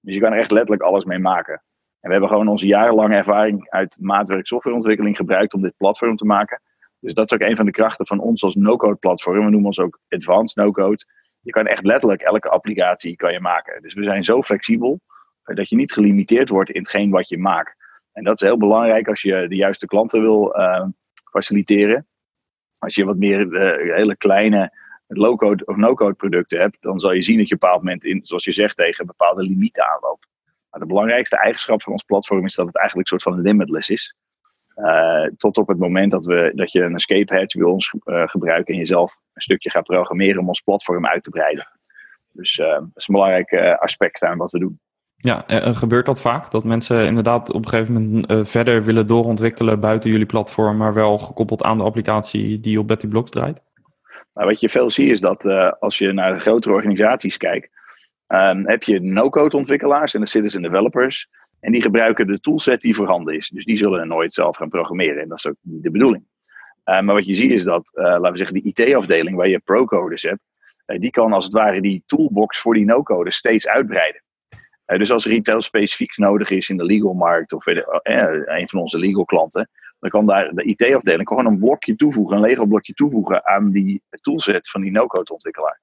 [0.00, 1.62] Dus je kan er echt letterlijk alles mee maken.
[2.04, 6.24] En we hebben gewoon onze jarenlange ervaring uit maatwerk softwareontwikkeling gebruikt om dit platform te
[6.24, 6.60] maken.
[7.00, 9.44] Dus dat is ook een van de krachten van ons als no-code platform.
[9.44, 11.06] We noemen ons ook advanced no-code.
[11.40, 13.82] Je kan echt letterlijk elke applicatie kan je maken.
[13.82, 15.00] Dus we zijn zo flexibel
[15.42, 17.74] eh, dat je niet gelimiteerd wordt in hetgeen wat je maakt.
[18.12, 20.86] En dat is heel belangrijk als je de juiste klanten wil uh,
[21.30, 22.06] faciliteren.
[22.78, 24.72] Als je wat meer uh, hele kleine
[25.06, 28.04] low-code of no-code producten hebt, dan zal je zien dat je op een bepaald moment,
[28.04, 30.32] in, zoals je zegt, tegen bepaalde limieten aanloopt.
[30.74, 33.90] Maar de belangrijkste eigenschap van ons platform is dat het eigenlijk een soort van limitless
[33.90, 34.14] is.
[34.76, 38.22] Uh, tot op het moment dat, we, dat je een escape hatch wil ons uh,
[38.26, 41.68] gebruiken en jezelf een stukje gaat programmeren om ons platform uit te breiden.
[42.30, 44.80] Dus uh, dat is een belangrijk aspect aan wat we doen.
[45.16, 46.50] Ja, gebeurt dat vaak?
[46.50, 51.18] Dat mensen inderdaad op een gegeven moment verder willen doorontwikkelen buiten jullie platform, maar wel
[51.18, 53.62] gekoppeld aan de applicatie die op Betty Blocks draait?
[54.34, 55.44] Nou, wat je veel ziet is dat
[55.80, 57.68] als je naar grotere organisaties kijkt,
[58.34, 61.28] um, heb je no-code ontwikkelaars en de citizen developers.
[61.60, 63.48] En die gebruiken de toolset die voorhanden is.
[63.48, 65.22] Dus die zullen nooit zelf gaan programmeren.
[65.22, 66.24] En dat is ook niet de bedoeling.
[66.84, 69.58] Uh, maar wat je ziet is dat, uh, laten we zeggen, die IT-afdeling waar je
[69.58, 70.40] pro-coders hebt,
[70.86, 74.22] uh, die kan als het ware die toolbox voor die no-coders steeds uitbreiden.
[74.84, 79.70] dus als retail specifiek nodig is in de legal-markt of een van onze legal klanten,
[79.98, 84.70] dan kan daar de IT-afdeling gewoon een blokje toevoegen, een Lego-blokje toevoegen aan die toolset
[84.70, 85.80] van die no-code ontwikkelaar.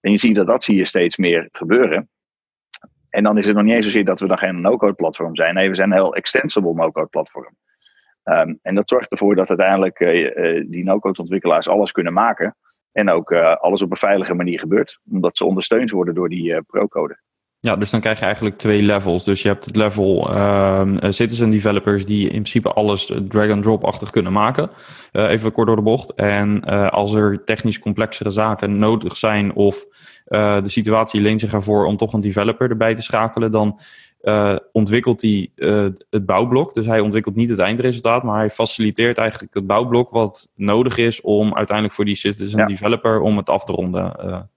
[0.00, 2.08] En je ziet dat dat zie je steeds meer gebeuren.
[3.10, 5.54] En dan is het nog niet eens zozeer dat we dan geen no-code platform zijn.
[5.54, 7.56] Nee, we zijn een heel extensible no-code platform.
[8.24, 12.56] Um, en dat zorgt ervoor dat uiteindelijk uh, die no-code ontwikkelaars alles kunnen maken.
[12.92, 15.00] En ook uh, alles op een veilige manier gebeurt.
[15.10, 17.20] Omdat ze ondersteund worden door die uh, pro-code.
[17.68, 19.24] Ja, dus dan krijg je eigenlijk twee levels.
[19.24, 24.70] Dus je hebt het level um, citizen developers die in principe alles drag-and-drop-achtig kunnen maken.
[25.12, 26.14] Uh, even kort door de bocht.
[26.14, 29.86] En uh, als er technisch complexere zaken nodig zijn of
[30.24, 33.80] de situatie leent zich ervoor om toch een developer erbij te schakelen, dan
[34.72, 35.50] ontwikkelt hij
[36.10, 36.74] het bouwblok.
[36.74, 41.20] Dus hij ontwikkelt niet het eindresultaat, maar hij faciliteert eigenlijk het bouwblok wat nodig is
[41.20, 42.66] om uiteindelijk voor die citizen ja.
[42.66, 44.48] developer om het af te ronden.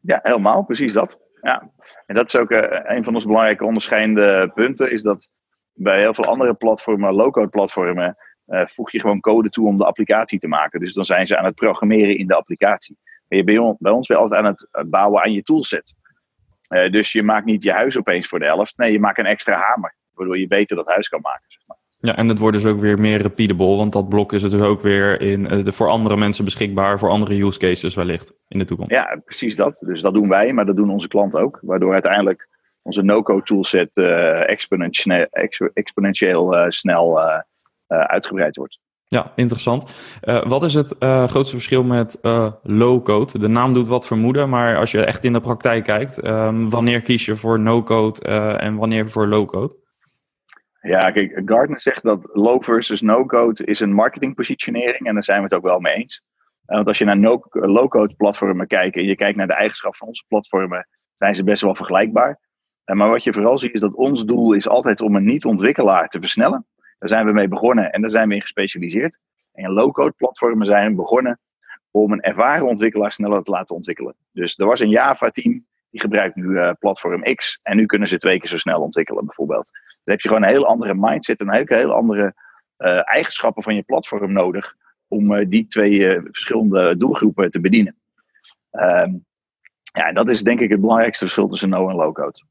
[0.00, 1.18] Ja, helemaal, precies dat.
[1.42, 1.70] Ja,
[2.06, 5.28] en dat is ook uh, een van onze belangrijke onderscheidende punten, is dat
[5.72, 9.84] bij heel veel andere platformen, low-code platformen, uh, voeg je gewoon code toe om de
[9.84, 10.80] applicatie te maken.
[10.80, 12.98] Dus dan zijn ze aan het programmeren in de applicatie.
[13.28, 15.94] Maar je bij, on, bij ons ben altijd aan het eh, bouwen aan je toolset.
[16.90, 18.76] Dus je maakt niet je huis opeens voor de helft.
[18.76, 21.44] Nee, je maakt een extra hamer, waardoor je beter dat huis kan maken.
[21.46, 21.76] Zeg maar.
[22.04, 24.80] Ja, en het wordt dus ook weer meer repeatable, want dat blok is dus ook
[24.80, 28.64] weer in, uh, de, voor andere mensen beschikbaar, voor andere use cases wellicht in de
[28.64, 28.92] toekomst.
[28.92, 29.82] Ja, precies dat.
[29.86, 31.58] Dus dat doen wij, maar dat doen onze klanten ook.
[31.60, 32.48] Waardoor uiteindelijk
[32.82, 35.26] onze no-code toolset uh, exponentieel,
[35.72, 37.20] exponentieel uh, snel
[37.86, 38.78] uitgebreid wordt.
[39.06, 39.94] Ja, interessant.
[40.44, 42.18] wat is het grootste verschil met
[42.62, 43.38] low-code?
[43.38, 47.00] De naam doet wat vermoeden, maar als je echt in de praktijk kijkt, ehm, wanneer
[47.00, 48.20] kies je voor no-code
[48.58, 49.81] en wanneer voor low-code?
[50.82, 55.44] Ja, kijk, Gartner zegt dat low versus no-code is een marketingpositionering en daar zijn we
[55.44, 56.22] het ook wel mee eens.
[56.64, 60.08] want als je naar no- low-code platformen kijkt en je kijkt naar de eigenschappen van
[60.08, 62.40] onze platformen, zijn ze best wel vergelijkbaar.
[62.84, 66.18] maar wat je vooral ziet is dat ons doel is altijd om een niet-ontwikkelaar te
[66.18, 66.66] versnellen.
[66.98, 69.18] Daar zijn we mee begonnen en daar zijn we in gespecialiseerd.
[69.52, 71.40] En low-code platformen zijn begonnen
[71.90, 74.14] om een ervaren ontwikkelaar sneller te laten ontwikkelen.
[74.32, 77.58] Dus er was een Java-team, die gebruikt nu uh, platform X.
[77.62, 79.70] En nu kunnen ze twee keer zo snel ontwikkelen, bijvoorbeeld.
[79.72, 82.34] Dan heb je gewoon een heel andere mindset en een heel andere
[82.78, 84.74] uh, eigenschappen van je platform nodig.
[85.08, 87.96] om uh, die twee verschillende doelgroepen te bedienen.
[88.70, 89.10] Ehm,
[89.92, 92.42] ja, dat is denk ik het belangrijkste verschil tussen no en low-code.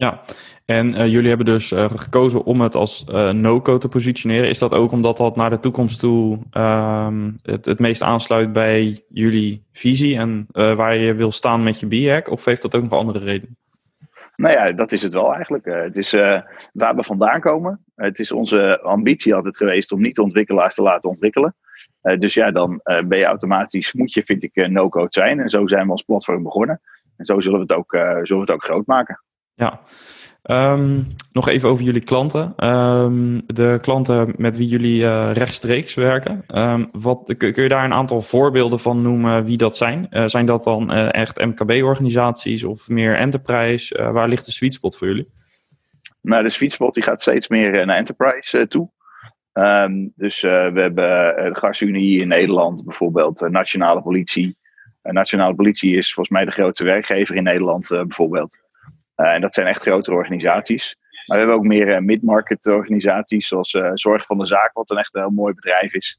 [0.00, 0.20] Ja,
[0.64, 4.48] en uh, jullie hebben dus uh, gekozen om het als uh, no-code te positioneren.
[4.48, 9.00] Is dat ook omdat dat naar de toekomst toe um, het, het meest aansluit bij
[9.08, 12.30] jullie visie en waar je wil staan met je B-hack?
[12.30, 13.56] Of heeft dat ook nog andere redenen?
[14.36, 15.64] Nou ja, dat is het wel eigenlijk.
[15.64, 16.10] het is
[16.72, 17.84] waar we vandaan komen.
[17.94, 21.54] Het is onze ambitie altijd geweest om niet de ontwikkelaars te laten ontwikkelen.
[22.18, 25.40] dus ja, dan ben je automatisch, moet je vind ik no-code zijn.
[25.40, 26.80] En zo zijn we als platform begonnen.
[27.16, 27.92] En zo zullen we het ook,
[28.26, 29.20] zullen we het ook groot maken.
[29.60, 29.80] Ja,
[30.42, 32.68] um, nog even over jullie klanten.
[32.68, 36.44] Um, de klanten met wie jullie uh, rechtstreeks werken.
[36.54, 40.06] Um, wat, kun je daar een aantal voorbeelden van noemen wie dat zijn?
[40.10, 44.12] Uh, zijn dat dan uh, echt MKB-organisaties of meer enterprise?
[44.12, 45.30] waar ligt de sweet spot voor jullie?
[46.20, 48.90] Nou, de sweet spot die gaat steeds meer naar enterprise toe.
[50.14, 54.56] dus we hebben de Gasunie in Nederland, bijvoorbeeld Nationale Politie.
[55.02, 58.69] Nationale Politie is volgens mij de grootste werkgever in Nederland, bijvoorbeeld.
[59.20, 60.96] Uh, en dat zijn echt grotere organisaties.
[61.26, 64.90] Maar we hebben ook meer uh, mid-market organisaties, zoals uh, Zorg van de Zaak, wat
[64.90, 66.18] een echt een heel mooi bedrijf is.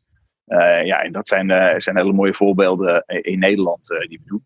[0.83, 4.45] ja, en dat zijn, zijn hele mooie voorbeelden in Nederland die we doen.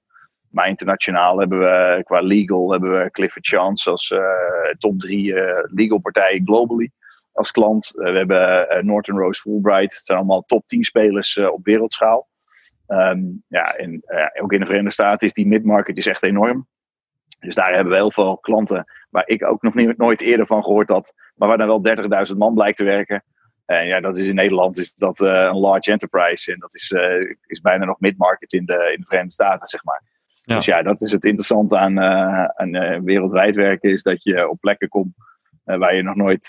[0.49, 4.13] Maar internationaal hebben we qua legal hebben we Clifford Chance als
[4.77, 6.91] top drie legal partij globally
[7.31, 7.91] als klant.
[7.95, 9.95] we hebben Norton Rose Fulbright.
[9.95, 12.27] Het zijn allemaal top 10 spelers op wereldschaal.
[12.87, 14.03] Um, ja, en
[14.41, 16.67] ook in de Verenigde Staten is die mid-market is echt enorm.
[17.39, 20.63] Dus daar hebben we heel veel klanten waar ik ook nog niet, nooit eerder van
[20.63, 23.23] gehoord had, maar waar dan wel 30.000 man blijkt te werken.
[23.65, 26.91] En ja, dat is in Nederland is dat uh, een large enterprise en dat is,
[26.91, 30.03] uh, is bijna nog mid-market in de, in de Verenigde Staten, zeg maar.
[30.43, 30.55] Ja.
[30.55, 34.59] Dus ja, dat is het interessante aan, uh, aan wereldwijd werken, is dat je op
[34.59, 35.13] plekken komt
[35.63, 36.47] waar je nog nooit,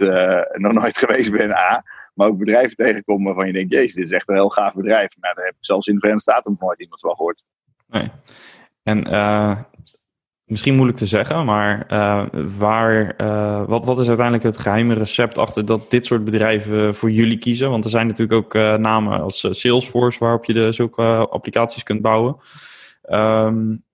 [0.52, 1.84] nog nooit geweest bent, A.
[2.14, 5.16] Maar ook bedrijven tegenkomt waarvan je denkt, jezus, dit is echt een heel gaaf bedrijf.
[5.20, 7.42] Maar daar heb ik zelfs in de Verenigde Staten nog nooit iemand van gehoord.
[7.86, 8.10] Nee.
[8.82, 9.02] En
[10.46, 12.24] misschien moeilijk te zeggen, maar uh,
[12.58, 17.10] waar, uh, wat, wat is uiteindelijk het geheime recept achter dat dit soort bedrijven voor
[17.10, 17.70] jullie kiezen?
[17.70, 22.02] Want er zijn natuurlijk ook uh, namen als Salesforce waarop je de, zulke applicaties kunt
[22.02, 22.36] bouwen.
[23.10, 23.84] Um,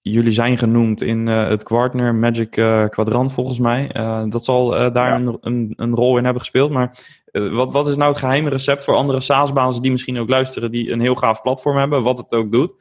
[0.00, 2.50] jullie zijn genoemd in het Gartner Magic
[2.90, 3.88] Quadrant volgens mij.
[4.28, 6.70] dat zal daar een, een, een, rol in hebben gespeeld.
[6.70, 6.98] Maar
[7.32, 10.90] wat, wat is nou het geheime recept voor andere SaaS-bazen die misschien ook luisteren, die
[10.90, 12.74] een heel gaaf platform hebben, wat het ook doet?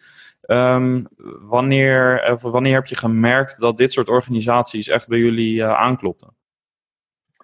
[0.51, 1.07] Um,
[1.41, 6.35] wanneer, wanneer heb je gemerkt dat dit soort organisaties echt bij jullie uh, aanklopten?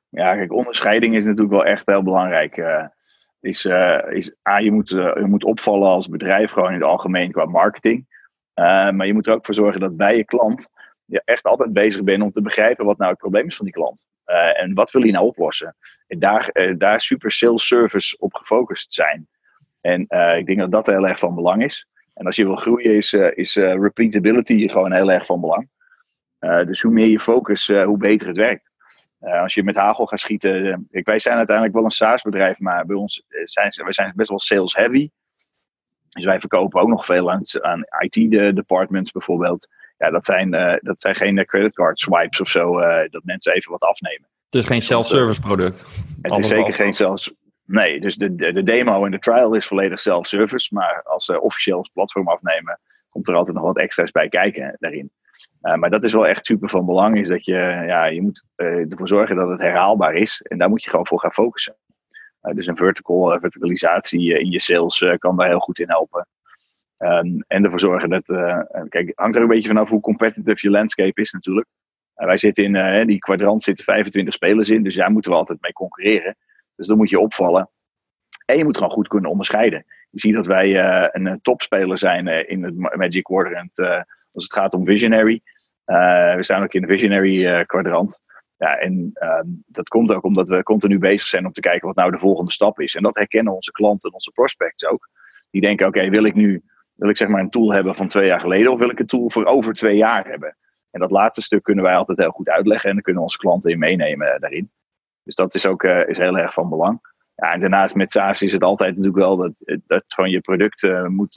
[0.10, 2.58] Ja, kijk, onderscheiding is natuurlijk wel echt heel belangrijk.
[2.58, 2.86] Uh,
[3.40, 3.66] is,
[4.10, 8.06] is, je moet, je moet opvallen als bedrijf, gewoon in het algemeen qua marketing.
[8.54, 10.70] maar je moet er ook voor zorgen dat bij je klant
[11.06, 13.74] je echt altijd bezig bent om te begrijpen wat nou het probleem is van die
[13.74, 14.06] klant.
[14.54, 15.76] en wat wil hij nou oplossen?
[16.08, 19.28] En daar, daar super sales service op gefocust zijn.
[19.82, 20.02] En
[20.38, 21.88] ik denk dat dat heel erg van belang is.
[22.18, 25.70] En als je wil groeien, is, uh, is uh, repeatability gewoon heel erg van belang.
[26.40, 28.70] Uh, dus hoe meer je focus, hoe beter het werkt.
[29.20, 30.88] als je met hagel gaat schieten.
[30.92, 34.40] Kijk, wij zijn uiteindelijk wel een SaaS-bedrijf, maar bij ons zijn wij zijn best wel
[34.40, 35.10] sales-heavy.
[36.10, 39.68] Dus wij verkopen ook nog veel aan, aan IT-departments bijvoorbeeld.
[39.98, 40.52] Ja, dat zijn,
[40.82, 44.28] dat zijn geen creditcard swipes of zo, dat mensen even wat afnemen.
[44.50, 45.88] Het is geen self-service product.
[46.22, 47.34] Het is zeker geen zelfs.
[47.68, 50.74] Nee, dus de, de, de, demo en de trial is volledig self-service.
[50.74, 54.76] Maar als ze officieel ons platform afnemen, komt er altijd nog wat extra's bij kijken
[54.80, 55.12] daarin.
[55.62, 58.44] Uh, maar dat is wel echt super van belang, is dat je, ja, je moet
[58.56, 60.42] uh, ervoor zorgen dat het herhaalbaar is.
[60.42, 61.76] En daar moet je gewoon voor gaan focussen.
[62.42, 66.28] Uh, dus een vertical, verticalisatie in je sales kan daar heel goed in helpen.
[66.98, 68.26] Um, en ervoor zorgen dat,
[68.90, 71.68] kijk, hangt er een beetje vanaf hoe competitive je landscape is natuurlijk.
[72.14, 75.74] wij zitten in die kwadrant zitten 25 spelers in, dus daar moeten we altijd mee
[75.74, 76.36] concurreren.
[76.78, 77.70] Dus dan moet je opvallen.
[78.46, 79.86] En je moet gewoon goed kunnen onderscheiden.
[80.10, 84.02] Je ziet dat wij uh, een topspeler zijn uh, in het Magic Quadrant uh,
[84.34, 85.42] als het gaat om Visionary.
[85.86, 88.20] we staan ook in de Visionary kwadrant.
[88.58, 91.96] Ja, en ehm, dat komt ook omdat we continu bezig zijn om te kijken wat
[91.96, 92.96] nou de volgende stap is.
[92.96, 95.10] En dat herkennen onze klanten en onze prospects ook.
[95.50, 96.64] Die denken, oké, wil ik nu
[96.98, 99.06] wil ik zeg maar een tool hebben van twee jaar geleden of wil ik een
[99.06, 100.58] tool voor over twee jaar hebben?
[100.92, 103.72] En dat laatste stuk kunnen wij altijd heel goed uitleggen en dan kunnen onze klanten
[103.72, 104.72] in meenemen daarin.
[105.28, 107.00] Dus dat is ook uh, is heel erg van belang.
[107.36, 109.52] Ja, en daarnaast met SaaS is het altijd natuurlijk wel dat,
[109.88, 111.34] dat gewoon je product uh, moet,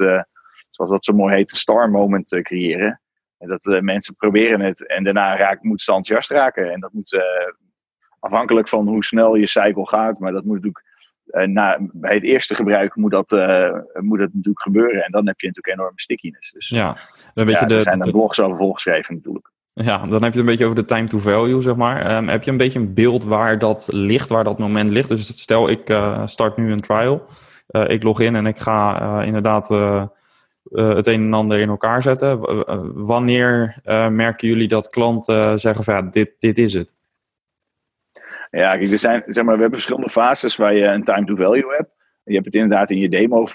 [0.70, 3.00] zoals dat zo mooi heet, een star moment creëren.
[3.38, 6.72] En dat mensen proberen het en daarna raak, moet ze enthousiast raken.
[6.72, 7.22] En dat moet
[8.18, 10.84] afhankelijk van hoe snel je cycle gaat, maar dat moet natuurlijk
[11.48, 15.04] na, bij het eerste gebruik moet dat, uh, moet dat natuurlijk gebeuren.
[15.04, 16.50] En dan heb je natuurlijk enorme stickiness.
[16.50, 16.98] Dus, ja,
[17.34, 19.50] een beetje ja, de, zijn er blogs over volgeschreven natuurlijk.
[19.82, 22.16] Ja, dan heb je het een beetje over de time to value, zeg maar.
[22.16, 25.08] Um, heb je een beetje een beeld waar dat ligt, waar dat moment ligt?
[25.08, 27.24] Dus stel, ik uh, start nu een trial.
[27.86, 29.68] ik log in en ik ga inderdaad
[30.70, 32.40] het een en ander in elkaar zetten.
[33.04, 36.94] wanneer merken jullie dat klanten zeggen van ja, dit, dit is het?
[38.50, 41.36] Ja, kijk, er zijn, zeg maar, we hebben verschillende fases waar je een time to
[41.36, 41.90] value hebt.
[42.24, 43.46] Je hebt het inderdaad in je demo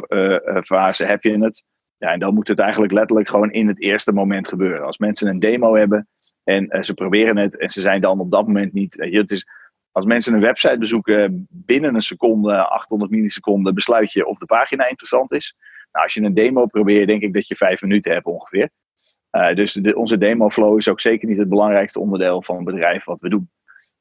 [0.63, 1.63] fase, heb je het.
[1.97, 4.85] Ja, en dan moet het eigenlijk letterlijk gewoon in het eerste moment gebeuren.
[4.85, 6.07] Als mensen een demo hebben
[6.45, 8.97] en uh, ze proberen het en ze zijn dan op dat moment niet.
[8.97, 9.47] Uh, het is,
[9.91, 14.87] als mensen een website bezoeken, binnen een seconde, 800 milliseconden, besluit je of de pagina
[14.87, 15.55] interessant is.
[15.91, 18.69] Nou, als je een demo probeert, denk ik dat je vijf minuten hebt ongeveer.
[19.53, 23.03] dus de, onze demo flow is ook zeker niet het belangrijkste onderdeel van het bedrijf
[23.05, 23.49] wat we doen.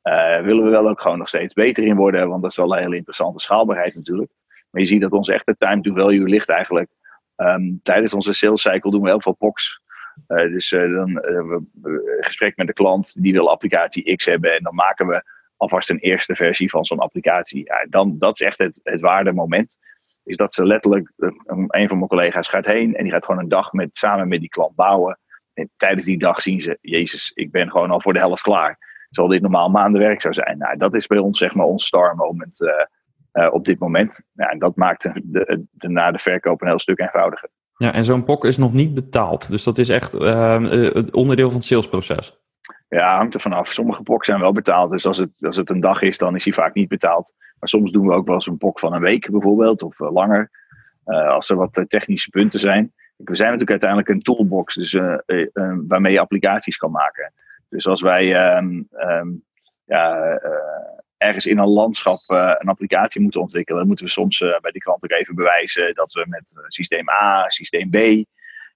[0.04, 2.72] Uh, willen we wel ook gewoon nog steeds beter in worden, want dat is wel
[2.72, 4.32] een hele interessante schaalbaarheid natuurlijk.
[4.70, 6.90] Maar je ziet dat onze echte time to value ligt eigenlijk.
[7.36, 9.80] Um, tijdens onze sales cycle doen we heel veel POCs.
[10.28, 14.54] Uh, dus uh, dan we gesprek met de klant, die wil applicatie X hebben.
[14.54, 15.22] En dan maken we
[15.56, 17.64] alvast een eerste versie van zo'n applicatie.
[17.64, 19.78] Ja, dan, dat is echt het, het waardemoment.
[20.24, 21.12] Is dat ze letterlijk,
[21.68, 24.40] een van mijn collega's gaat heen en die gaat gewoon een dag met, samen met
[24.40, 25.18] die klant bouwen.
[25.54, 28.78] En tijdens die dag zien ze, Jezus, ik ben gewoon al voor de helft klaar
[29.08, 30.58] terwijl dit normaal maandenwerk zou zijn.
[30.58, 32.58] Nou, dat is bij ons zeg maar ons star moment
[33.50, 34.20] op dit moment.
[34.32, 37.48] Ja, en dat maakt de, de, na de verkoop een heel stuk eenvoudiger.
[37.76, 39.50] Ja, en zo'n POC is nog niet betaald.
[39.50, 42.38] Dus dat is echt uh, onderdeel van het salesproces.
[42.88, 43.72] Ja, hangt er vanaf.
[43.72, 44.90] Sommige POC zijn wel betaald.
[44.90, 47.32] Dus als het, als het een dag is, dan is hij vaak niet betaald.
[47.58, 50.50] Maar soms doen we ook wel eens een POC van een week bijvoorbeeld, of langer.
[51.04, 52.92] als er wat technische punten zijn.
[53.16, 54.98] We zijn natuurlijk uiteindelijk een toolbox, dus
[55.88, 57.32] waarmee je applicaties kan maken.
[57.68, 59.44] Dus als wij um, um,
[59.84, 60.38] ja,
[61.24, 64.70] ergens in een landschap uh, een applicatie moeten ontwikkelen, dan moeten we soms uh, bij
[64.70, 67.96] die klant ook even bewijzen dat we met systeem A, systeem B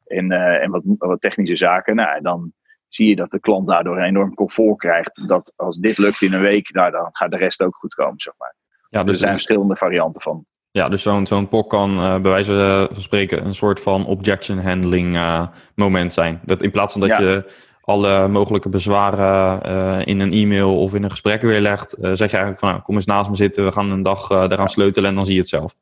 [0.06, 2.52] en, en wat, wat, technische zaken, nou, dan
[2.88, 5.28] zie je dat de klant daardoor een enorm comfort krijgt.
[5.28, 8.20] Dat als dit lukt in een week, nou, dan gaat de rest ook goed komen,
[8.20, 8.54] zeg maar.
[8.88, 10.46] Ja, dus er zijn verschillende varianten van.
[10.70, 14.58] Ja, dus zo'n zo'n POC kan uh, bij wijze van spreken een soort van objection
[14.58, 16.40] handling uh, moment zijn.
[16.44, 17.20] Dat in plaats van dat ja.
[17.20, 17.50] je
[17.88, 22.36] alle mogelijke bezwaren uh, in een e-mail of in een gesprek weerlegt, uh, zeg je
[22.36, 25.10] eigenlijk van nou, kom eens naast me zitten, we gaan een dag uh, eraan sleutelen
[25.10, 25.74] en dan zie je het zelf.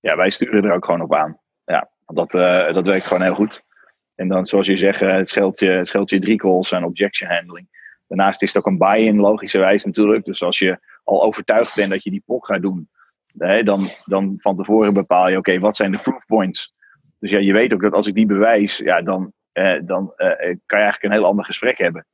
[0.00, 1.38] Ja, wij sturen er ook gewoon op aan.
[1.64, 2.30] Ja, dat,
[2.74, 3.62] dat werkt gewoon heel goed.
[4.14, 7.30] En dan, zoals je zegt, het scheelt je, het scheelt je drie calls aan objection
[7.30, 7.66] handling.
[8.08, 10.24] Daarnaast is het ook een buy-in, logischerwijs natuurlijk.
[10.24, 12.88] Dus als je al overtuigd bent dat je die POC gaat doen,
[13.64, 16.74] dan, dan van tevoren bepaal je, oké, wat zijn de proof points?
[17.18, 19.32] Dus ja, je weet ook dat als ik die bewijs, ja, dan
[19.84, 20.28] dan uh,
[20.66, 22.06] kan je eigenlijk een heel ander gesprek hebben.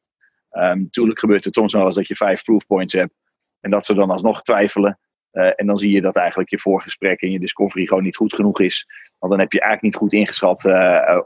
[0.52, 3.14] Um, natuurlijk gebeurt het soms wel eens dat je vijf proof points hebt
[3.60, 4.98] en dat ze dan alsnog twijfelen.
[5.32, 8.34] Uh, en dan zie je dat eigenlijk je voorgesprek en je discovery gewoon niet goed
[8.34, 8.86] genoeg is.
[9.18, 10.64] Want dan heb je eigenlijk niet goed ingeschat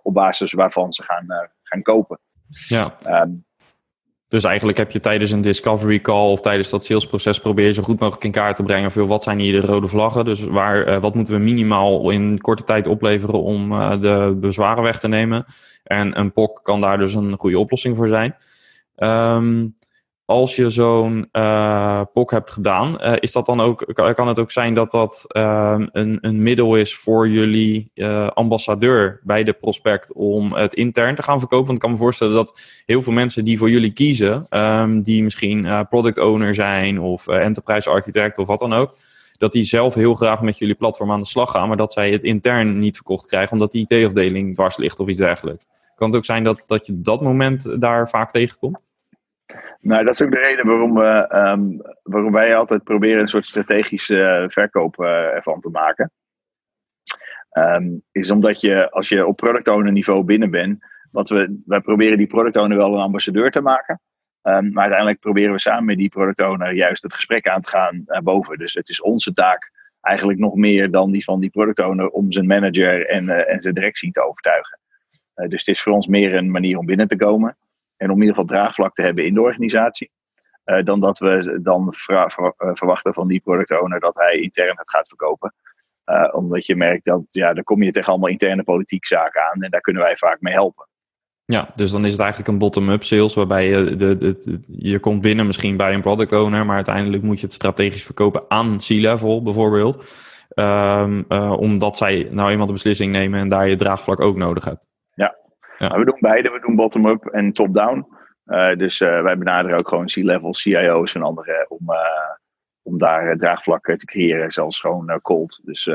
[0.03, 1.27] op basis waarvan ze gaan,
[1.63, 2.19] gaan kopen.
[2.69, 2.97] Ja.
[3.23, 3.45] Um,
[4.29, 7.83] dus eigenlijk heb je tijdens een discovery call of tijdens dat salesproces probeer je zo
[7.83, 8.91] goed mogelijk in kaart te brengen.
[8.91, 10.25] Veel, wat zijn hier de rode vlaggen?
[10.25, 13.69] Dus waar, wat moeten we minimaal in korte tijd opleveren om
[14.01, 15.45] de bezwaren weg te nemen?
[15.93, 18.37] En een POC kan daar dus een goede oplossing voor zijn.
[18.97, 19.77] Um,
[20.25, 24.51] als je zo'n uh, POC hebt gedaan, uh, is dat dan ook, kan het ook
[24.51, 30.13] zijn dat dat uh, een, een middel is voor jullie uh, ambassadeur bij de prospect
[30.13, 31.67] om het intern te gaan verkopen?
[31.67, 35.23] Want ik kan me voorstellen dat heel veel mensen die voor jullie kiezen, um, die
[35.23, 38.97] misschien product owner zijn of enterprise architect of wat dan ook,
[39.39, 42.11] dat die zelf heel graag met jullie platform aan de slag gaan, maar dat zij
[42.11, 45.65] het intern niet verkocht krijgen omdat die IT-afdeling dwars ligt of iets dergelijks.
[45.95, 48.79] Kan het ook zijn dat, dat je dat moment daar vaak tegenkomt?
[49.81, 53.47] Nou, dat is ook de reden waarom, we, um, waarom wij altijd proberen een soort
[53.47, 56.11] strategische eh, verkoop uh, ervan te maken.
[57.59, 61.81] Um, is omdat je, als je op product owner niveau binnen bent, wat we, wij
[61.81, 64.01] proberen die product owner wel een ambassadeur te maken.
[64.43, 67.69] Um, maar uiteindelijk proberen we samen met die product owner juist het gesprek aan te
[67.69, 68.59] gaan naar boven.
[68.59, 69.71] Dus het is onze taak
[70.01, 73.75] eigenlijk nog meer dan die van die product owner om zijn manager en, en zijn
[73.75, 74.82] directie te overtuigen.
[75.37, 77.57] Uh, dus het is voor ons meer een manier om binnen te komen.
[77.97, 80.11] En om in ieder geval draagvlak te hebben in de organisatie.
[80.65, 82.27] Uh, dan dat we dan eh,
[82.75, 85.55] verwachten van die product owner dat hij intern het gaat verkopen.
[86.33, 89.71] Omdat je merkt dat ja, dan kom je tegen allemaal interne politiek zaken aan en
[89.71, 90.87] daar kunnen wij vaak mee helpen.
[91.45, 95.77] Ja, dus dan is het eigenlijk een bottom-up sales waarbij je, je komt binnen misschien
[95.77, 100.05] bij een product owner, maar uiteindelijk moet je het strategisch verkopen aan C-level bijvoorbeeld.
[100.55, 104.92] Um, omdat zij nou eenmaal de beslissing nemen en daar je draagvlak ook nodig hebt.
[105.79, 106.51] Ja, we doen beide.
[106.51, 108.07] We doen bottom-up en top-down.
[108.47, 111.87] Uh, dus wij benaderen ook gewoon C-level, CIO's en anderen om,
[112.83, 115.61] om daar draagvlak te creëren, zelfs gewoon cold.
[115.65, 115.89] Dus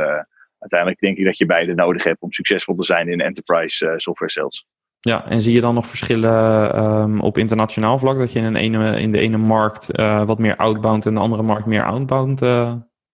[0.59, 4.32] uiteindelijk denk ik dat je beide nodig hebt om succesvol te zijn in enterprise software
[4.32, 4.67] sales.
[4.99, 8.17] Ja, en zie je dan nog verschillen um, op internationaal vlak?
[8.17, 9.88] Dat je in, een ene, in de ene markt
[10.25, 12.39] wat meer outbound en de andere markt meer outbound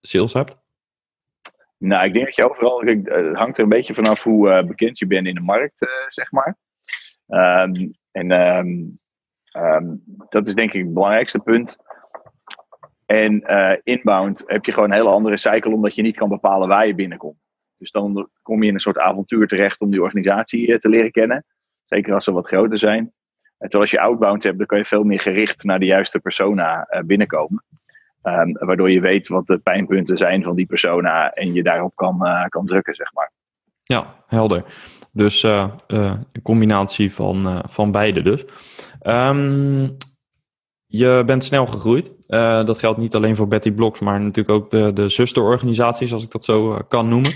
[0.02, 0.63] sales hebt?
[1.84, 5.00] Nou, ik denk dat je overal, het hangt er een beetje vanaf hoe uh, bekend
[5.00, 6.58] je bent in de markt, zeg maar.
[7.28, 11.78] Um, en um, dat is denk ik het belangrijkste punt.
[13.06, 13.42] En
[13.84, 16.96] inbound heb je gewoon een hele andere cycle, omdat je niet kan bepalen waar je
[16.96, 17.40] binnenkomt.
[17.78, 21.46] Dus dan kom je in een soort avontuur terecht om die organisatie te leren kennen.
[21.86, 23.00] Zeker als ze wat groter zijn.
[23.58, 26.20] En terwijl als je outbound hebt, dan kan je veel meer gericht naar de juiste
[26.20, 27.64] persona binnenkomen.
[28.24, 32.20] Um, waardoor je weet wat de pijnpunten zijn van die persona en je daarop kan,
[32.22, 33.32] uh, kan drukken, zeg maar.
[33.84, 34.64] Ja, helder.
[35.12, 38.46] Dus een combinatie van, van beide dus.
[39.02, 39.98] Um,
[40.86, 42.14] je bent snel gegroeid.
[42.66, 46.32] dat geldt niet alleen voor Betty Blocks, maar natuurlijk ook de, de zusterorganisaties, als ik
[46.32, 47.34] dat zo kan noemen.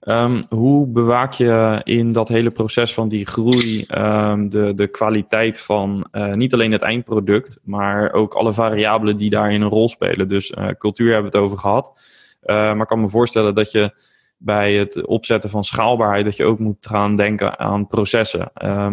[0.00, 5.60] Um, hoe bewaak je in dat hele proces van die groei um, de, de kwaliteit
[5.60, 10.28] van uh, niet alleen het eindproduct, maar ook alle variabelen die daarin een rol spelen?
[10.28, 12.00] Dus uh, cultuur hebben we het over gehad.
[12.42, 14.00] Uh, maar ik kan me voorstellen dat je
[14.36, 18.50] bij het opzetten van schaalbaarheid, dat je ook moet gaan denken aan processen.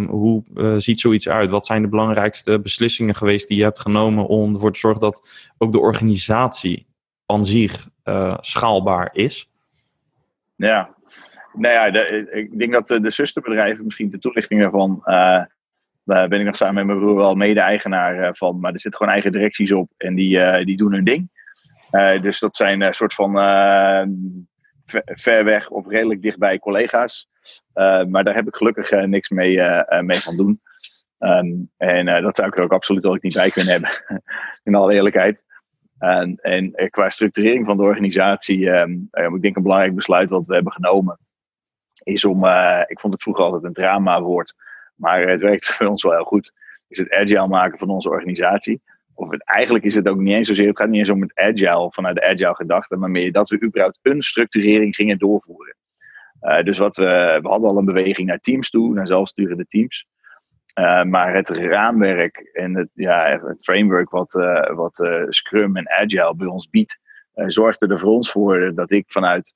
[0.09, 0.43] Hoe
[0.77, 1.49] ziet zoiets uit?
[1.49, 5.29] Wat zijn de belangrijkste beslissingen geweest die je hebt genomen om ervoor te zorgen dat
[5.57, 6.87] ook de organisatie
[7.25, 7.87] aan zich
[8.39, 9.49] schaalbaar is?
[10.55, 10.94] Ja,
[11.55, 11.85] nou ja,
[12.31, 15.01] ik denk dat de, zusterbedrijven, misschien de toelichting daarvan,
[16.03, 18.59] daar ben ik nog samen met mijn broer wel mede-eigenaar uh, van.
[18.59, 21.29] Maar er zitten gewoon eigen directies op en die, die doen hun ding.
[22.21, 23.33] dus dat zijn een soort van
[25.05, 27.29] ver weg of redelijk dichtbij collega's.
[28.07, 29.61] maar daar heb ik gelukkig niks mee,
[30.01, 30.61] mee van doen.
[31.19, 33.89] Um, en dat zou ik er ook absoluut ook niet bij kunnen hebben,
[34.63, 35.43] in alle eerlijkheid.
[35.97, 40.53] En, en qua structurering van de organisatie, um, ik denk een belangrijk besluit wat we
[40.53, 41.19] hebben genomen
[42.05, 44.55] is om, uh, ik vond het vroeger altijd een drama-woord,
[44.95, 46.51] maar het werkt voor ons wel heel goed,
[46.87, 48.81] is het agile maken van onze organisatie.
[49.13, 51.35] Of het, eigenlijk is het ook niet eens zozeer, het gaat niet eens om het
[51.35, 55.75] agile vanuit de agile gedachte, maar meer dat we überhaupt een structurering gingen doorvoeren.
[56.41, 60.07] Uh, dus wat we, we hadden al een beweging naar teams toe, naar zelfsturende teams.
[60.79, 64.33] Uh, maar het raamwerk en het, ja, het framework wat,
[64.75, 66.99] wat Scrum en Agile bij ons biedt,
[67.33, 69.53] zorgde er voor ons voor dat ik vanuit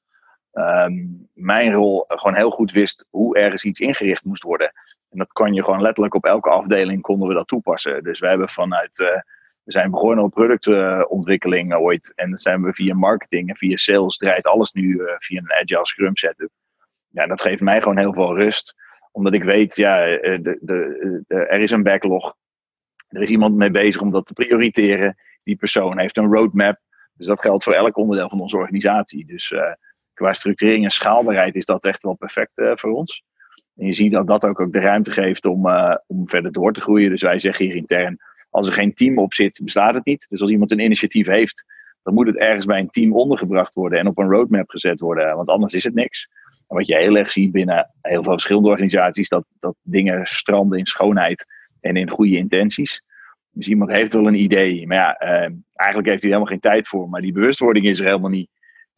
[0.54, 4.72] um, mijn rol gewoon heel goed wist hoe ergens iets ingericht moest worden.
[5.10, 8.04] En dat kan je gewoon letterlijk op elke afdeling konden we dat toepassen.
[8.04, 9.08] Dus we hebben vanuit, uh,
[9.64, 12.14] we zijn begonnen op productontwikkeling ooit.
[12.16, 15.54] En dan zijn we via marketing en via sales draait alles nu uh, via een
[15.54, 16.50] agile scrum setup.
[17.10, 18.76] Ja, dat geeft mij gewoon heel veel rust.
[19.12, 22.36] Omdat ik weet, ja, eh, de, de, er is een backlog.
[23.08, 25.18] Er is iemand mee bezig om dat te prioriteren.
[25.44, 26.80] Die persoon heeft een roadmap.
[27.14, 29.26] Dus dat geldt voor elk onderdeel van onze organisatie.
[29.26, 29.54] Dus
[30.20, 33.24] qua structurering en schaalbaarheid is dat echt wel perfect uh, voor ons.
[33.76, 36.74] En je ziet dat dat ook, ook de ruimte geeft om, uh, om verder door
[36.74, 37.10] te groeien.
[37.10, 38.18] Dus wij zeggen hier intern,
[38.50, 40.26] als er geen team op zit, bestaat het niet.
[40.30, 41.66] Dus als iemand een initiatief heeft,
[42.04, 45.36] dan moet het ergens bij een team ondergebracht worden en op een roadmap gezet worden.
[45.36, 46.30] Want anders is het niks.
[46.68, 50.80] En wat je heel erg ziet binnen heel veel verschillende organisaties, dat, dat dingen stranden
[50.80, 51.46] in schoonheid
[51.80, 53.04] en in goede intenties.
[53.52, 56.88] Dus iemand heeft wel een idee, maar ja, uh, eigenlijk heeft hij helemaal geen tijd
[56.88, 57.10] voor.
[57.10, 58.50] Maar die bewustwording is er helemaal niet.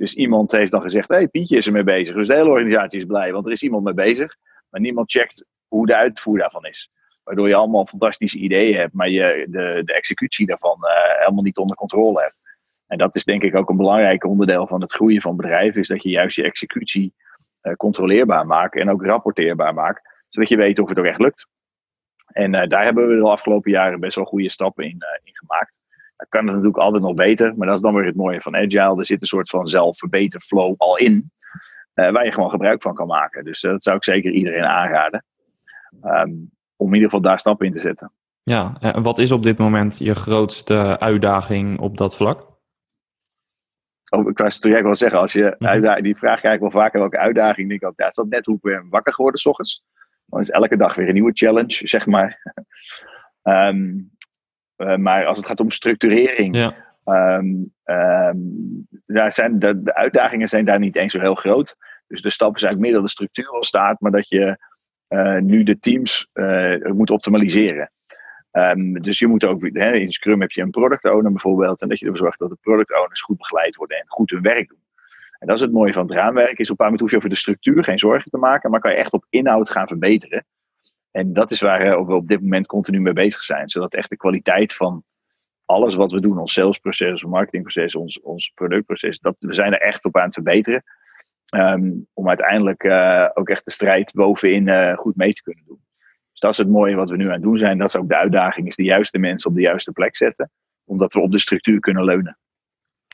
[0.01, 2.15] Dus iemand heeft dan gezegd, hey, Pietje is er mee bezig.
[2.15, 4.35] Dus de hele organisatie is blij, want er is iemand mee bezig.
[4.69, 6.91] Maar niemand checkt hoe de uitvoer daarvan is.
[7.23, 11.57] Waardoor je allemaal fantastische ideeën hebt, maar je de, de executie daarvan uh, helemaal niet
[11.57, 12.35] onder controle hebt.
[12.87, 15.87] En dat is denk ik ook een belangrijk onderdeel van het groeien van bedrijven, is
[15.87, 17.13] dat je juist je executie
[17.61, 21.47] uh, controleerbaar maakt en ook rapporteerbaar maakt, zodat je weet of het ook echt lukt.
[22.27, 25.80] En uh, daar hebben we de afgelopen jaren best wel goede stappen in, in gemaakt.
[26.29, 28.97] Kan het natuurlijk altijd nog beter, maar dat is dan weer het mooie van Agile.
[28.97, 31.31] Er zit een soort van zelfverbeterflow al in,
[31.95, 33.43] uh, waar je gewoon gebruik van kan maken.
[33.43, 35.25] Dus uh, dat zou ik zeker iedereen aanraden.
[36.03, 38.11] Um, om in ieder geval daar stappen in te zetten.
[38.43, 42.49] Ja, en wat is op dit moment je grootste uitdaging op dat vlak?
[44.09, 46.01] Oh, ik was toen wel zeggen, als je mhm.
[46.01, 47.69] die vraag krijg ik wel vaker welke uitdaging.
[47.69, 49.83] denk ik ook, ja, het is net hoe ik wakker geworden s ochtends.
[50.25, 52.55] Dan is elke dag weer een nieuwe challenge, zeg maar.
[53.43, 54.11] um,
[54.81, 56.75] Uh, maar als het gaat om structurering, ja.
[57.05, 61.75] Um, um, daar zijn de, de, uitdagingen zijn daar niet eens zo heel groot.
[62.07, 64.57] Dus de stap is eigenlijk meer dat de structuur al staat, maar dat je
[65.09, 67.91] uh, nu de teams uh, moet optimaliseren.
[68.51, 71.89] Um, dus je moet ook, hè, in Scrum heb je een product owner bijvoorbeeld, en
[71.89, 74.67] dat je ervoor zorgt dat de product owners goed begeleid worden en goed hun werk
[74.67, 74.83] doen.
[75.39, 76.59] En dat is het mooie van het raamwerk.
[76.59, 78.91] Is op een moment hoef je over de structuur geen zorgen te maken, maar kan
[78.91, 80.45] je echt op inhoud gaan verbeteren.
[81.11, 83.69] En dat is waar we op dit moment continu mee bezig zijn.
[83.69, 85.03] Zodat echt de kwaliteit van
[85.65, 89.81] alles wat we doen, ons salesproces, ons marketingproces, ons, ons productproces, dat, we zijn er
[89.81, 90.83] echt op aan het verbeteren.
[91.55, 95.79] Um, om uiteindelijk uh, ook echt de strijd bovenin uh, goed mee te kunnen doen.
[96.31, 97.77] Dus dat is het mooie wat we nu aan het doen zijn.
[97.77, 100.51] Dat is ook de uitdaging, is de juiste mensen op de juiste plek zetten.
[100.85, 102.37] Omdat we op de structuur kunnen leunen.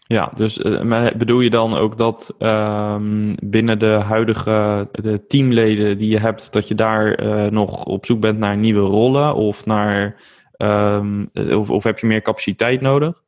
[0.08, 6.10] Ja, dus uh, bedoel je dan ook dat um, binnen de huidige de teamleden die
[6.10, 10.16] je hebt, dat je daar nog op zoek bent naar nieuwe rollen of naar
[10.58, 13.26] um, of, of heb je meer capaciteit nodig?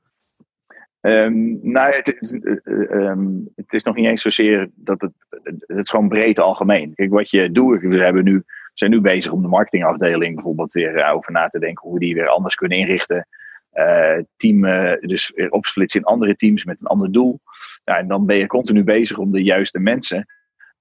[1.01, 2.33] Um, nou, het is,
[2.89, 5.11] um, het is nog niet eens zozeer dat het.
[5.59, 6.93] Het is gewoon breed algemeen.
[6.93, 7.81] Kijk, wat je doet.
[7.81, 11.83] We hebben nu, zijn nu bezig om de marketingafdeling bijvoorbeeld weer over na te denken
[11.83, 13.27] hoe we die weer anders kunnen inrichten.
[13.73, 17.39] Uh, team, uh, dus weer opsplitsen in andere teams met een ander doel.
[17.83, 20.25] En dan ben je continu bezig om de juiste mensen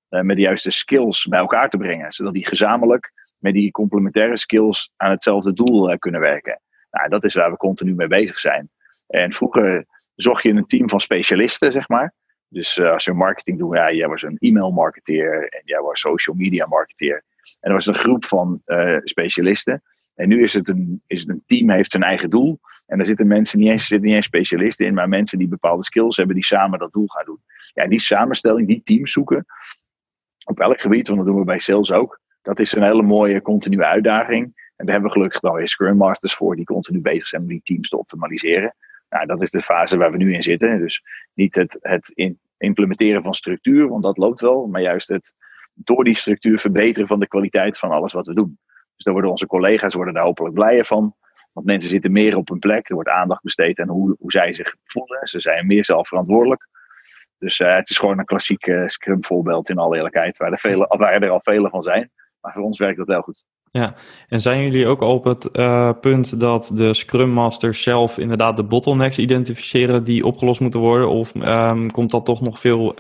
[0.09, 2.12] met de juiste skills bij elkaar te brengen.
[2.12, 6.61] Zodat die gezamenlijk met die complementaire skills aan hetzelfde doel kunnen werken.
[6.91, 8.70] Nou, dat is waar we continu mee bezig zijn.
[9.07, 12.14] En vroeger zocht je een team van specialisten, zeg maar.
[12.49, 16.36] Dus als je marketing doet, ja, jij was een e-mail marketeer en jij was social
[16.36, 17.24] media marketeer.
[17.61, 18.62] En er was een groep van
[19.05, 19.82] specialisten.
[20.14, 22.61] En nu is het, een, is het een team, heeft zijn eigen doel.
[22.89, 25.84] En daar zitten mensen niet eens, zitten niet eens specialisten in, maar mensen die bepaalde
[25.84, 27.41] skills hebben, die samen dat doel gaan doen.
[27.74, 29.47] Ja, die samenstelling, die teams zoeken,
[30.45, 32.20] op elk gebied, want dat doen we bij sales ook.
[32.43, 34.45] Dat is een hele mooie continue uitdaging.
[34.45, 37.49] En daar hebben we gelukkig dan weer Scrum Masters voor, die continu bezig zijn om
[37.49, 38.74] die teams te optimaliseren.
[39.09, 40.78] Nou, dat is de fase waar we nu in zitten.
[40.78, 41.03] Dus
[41.34, 45.34] niet het, het implementeren van structuur, want dat loopt wel, maar juist het
[45.74, 48.59] door die structuur verbeteren van de kwaliteit van alles wat we doen.
[48.95, 51.14] Dus daar worden onze collega's worden daar hopelijk blijer van.
[51.59, 52.89] Want mensen zitten meer op hun plek.
[52.89, 55.29] Er wordt aandacht besteed aan hoe, hoe zij zich voelen.
[55.29, 56.69] Ze zijn meer zelfverantwoordelijk.
[57.39, 60.59] Dus uh, het is gewoon een klassiek uh, Scrum voorbeeld in alle eerlijkheid, waar er,
[60.59, 62.11] vele, waar er al vele van zijn.
[62.41, 63.45] Maar voor ons werkt dat wel goed.
[63.71, 63.95] Ja,
[64.29, 68.65] en zijn jullie ook op het uh, punt dat de Scrum Masters zelf inderdaad de
[68.65, 71.09] bottlenecks identificeren die opgelost moeten worden?
[71.09, 72.93] Of um, komt dat toch nog veel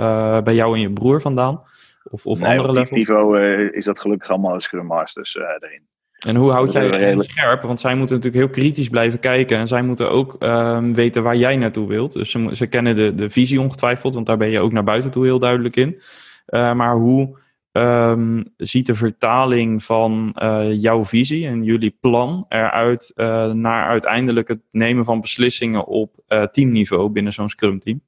[0.44, 1.62] bij jou en je broer vandaan?
[2.10, 2.98] Of, of nee, andere op levels?
[2.98, 3.40] niveau
[3.70, 5.86] is dat gelukkig allemaal Scrum Masters erin.
[6.18, 7.62] En hoe houd jij hen scherp?
[7.62, 9.58] Want zij moeten natuurlijk heel kritisch blijven kijken.
[9.58, 12.12] En zij moeten ook um, weten waar jij naartoe wilt.
[12.12, 15.10] Dus ze, ze kennen de, de visie ongetwijfeld, want daar ben je ook naar buiten
[15.10, 16.00] toe heel duidelijk in.
[16.50, 17.38] maar hoe
[17.72, 24.48] Um, ziet de vertaling van uh, jouw visie en jullie plan eruit uh, naar uiteindelijk
[24.48, 28.00] het nemen van beslissingen op teamniveau binnen zo'n Scrum team?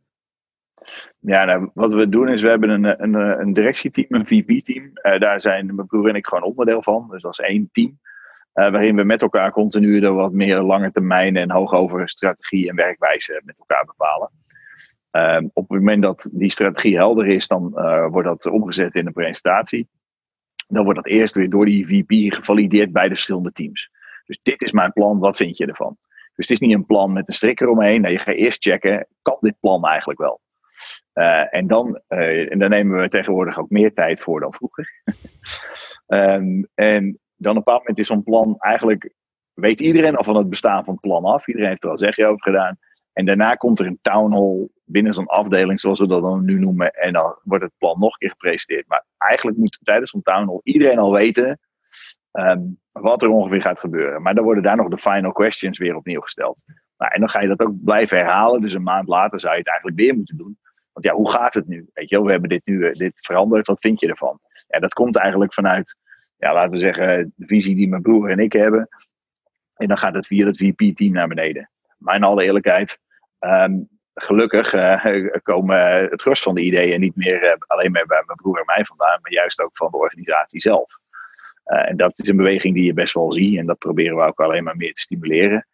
[1.20, 4.90] Ja, nou, wat we doen is we hebben een, een, een directieteam, een VP-team.
[5.18, 7.08] daar zijn mijn broer en ik gewoon onderdeel van.
[7.10, 7.98] Dus dat is één team.
[8.52, 13.42] waarin we met elkaar continu de wat meer lange termijn en hoogovere strategie en werkwijze
[13.44, 14.30] met elkaar bepalen.
[15.12, 19.06] Uh, op het moment dat die strategie helder is, dan uh, wordt dat omgezet in
[19.06, 19.88] een presentatie.
[20.68, 23.90] Dan wordt dat eerst weer door die VP gevalideerd bij de verschillende teams.
[24.24, 25.96] Dus dit is mijn plan, wat vind je ervan?
[26.34, 28.00] Dus het is niet een plan met een strik eromheen.
[28.00, 30.40] Nee, je gaat eerst checken, kan dit plan eigenlijk wel?
[31.14, 35.02] Uh, en, dan, en daar nemen we tegenwoordig ook meer tijd voor dan vroeger.
[36.06, 39.12] um, en dan op een bepaald moment is zo'n plan eigenlijk,
[39.52, 41.46] weet iedereen al van het bestaan van het plan af.
[41.46, 42.78] Iedereen heeft er al zegje over gedaan.
[43.12, 46.58] En daarna komt er een town hall binnen zo'n afdeling, zoals we dat dan nu
[46.58, 46.90] noemen.
[46.90, 48.88] En dan wordt het plan nog een keer gepresenteerd.
[48.88, 51.58] Maar eigenlijk moet tijdens zo'n town hall iedereen al weten
[52.32, 54.22] um, wat er ongeveer gaat gebeuren.
[54.22, 56.64] Maar dan worden daar nog de final questions weer opnieuw gesteld.
[56.96, 58.60] Nou, en dan ga je dat ook blijven herhalen.
[58.60, 60.58] Dus een maand later zou je het eigenlijk weer moeten doen.
[60.92, 61.88] Want ja, hoe gaat het nu?
[61.92, 63.66] Weet je we hebben dit nu dit veranderd.
[63.66, 64.40] Wat vind je ervan?
[64.68, 65.96] Ja, dat komt eigenlijk vanuit,
[66.36, 68.88] ja, laten we zeggen, de visie die mijn broer en ik hebben.
[69.74, 71.70] En dan gaat het via het VP-team naar beneden.
[71.98, 72.98] Maar in alle eerlijkheid,
[73.40, 75.04] um, gelukkig uh,
[75.42, 78.84] komen het rust van de ideeën niet meer alleen maar bij mijn broer en mij
[78.84, 80.98] vandaan, maar juist ook van de organisatie zelf.
[81.64, 84.40] En dat is een beweging die je best wel ziet en dat proberen we ook
[84.40, 85.66] alleen maar meer te stimuleren.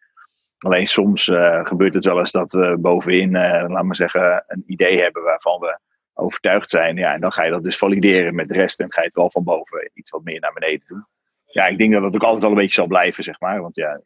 [0.57, 1.23] Alleen soms
[1.63, 5.79] gebeurt het wel eens dat we bovenin, laten we zeggen, een idee hebben waarvan we
[6.13, 6.95] overtuigd zijn.
[6.95, 9.15] Ja, en dan ga je dat dus valideren met de rest en ga je het
[9.15, 11.05] wel van boven iets wat meer naar beneden doen.
[11.45, 13.61] Ja, ik denk dat dat ook altijd wel een beetje zal blijven, zeg maar.
[13.61, 14.01] Want ja,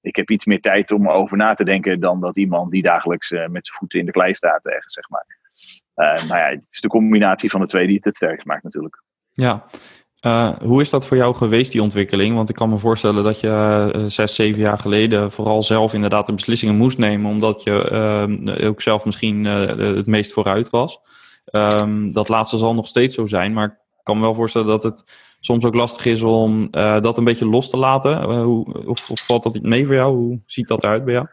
[0.00, 3.30] ik heb iets meer tijd om over na te denken dan dat iemand die dagelijks
[3.30, 5.26] uh, met zijn voeten in de klei staat ergens, zeg maar.
[6.26, 9.02] Nou ja, het is de combinatie van de twee die het het sterkst maakt natuurlijk.
[9.32, 9.66] Ja,
[10.26, 12.34] uh, hoe is dat voor jou geweest, die ontwikkeling?
[12.34, 16.32] Want ik kan me voorstellen dat je zes, zeven jaar geleden vooral zelf inderdaad de
[16.32, 21.00] beslissingen moest nemen, omdat je ook zelf misschien het meest vooruit was.
[21.52, 24.82] Um, dat laatste zal nog steeds zo zijn, maar ik kan me wel voorstellen dat
[24.82, 25.04] het
[25.40, 28.12] soms ook lastig is om uh, dat een beetje los te laten.
[28.12, 30.16] Uh, hoe, of, of, valt dat mee voor jou?
[30.16, 31.26] Hoe ziet dat eruit bij jou?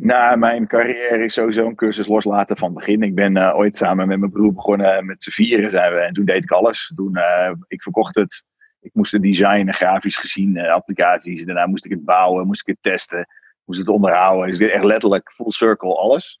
[0.00, 3.02] Nou, mijn carrière is sowieso een cursus loslaten van het begin.
[3.02, 5.98] Ik ben uh, ooit samen met mijn broer begonnen met z'n vieren zijn we.
[5.98, 6.92] En toen deed ik alles.
[6.96, 8.44] Toen, uh, ik verkocht het.
[8.80, 11.44] Ik moest het designen, grafisch gezien, uh, applicaties.
[11.44, 13.26] Daarna moest ik het bouwen, moest ik het testen,
[13.64, 14.50] moest het onderhouden.
[14.50, 16.40] Dus echt letterlijk full circle alles.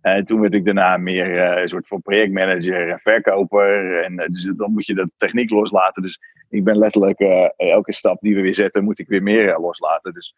[0.00, 4.02] En toen werd ik daarna meer een soort van projectmanager en verkoper.
[4.04, 6.02] En dus dan moet je de techniek loslaten.
[6.02, 7.20] Dus ik ben letterlijk
[7.56, 10.12] elke stap die we weer zetten, moet ik weer meer loslaten.
[10.12, 10.34] Dus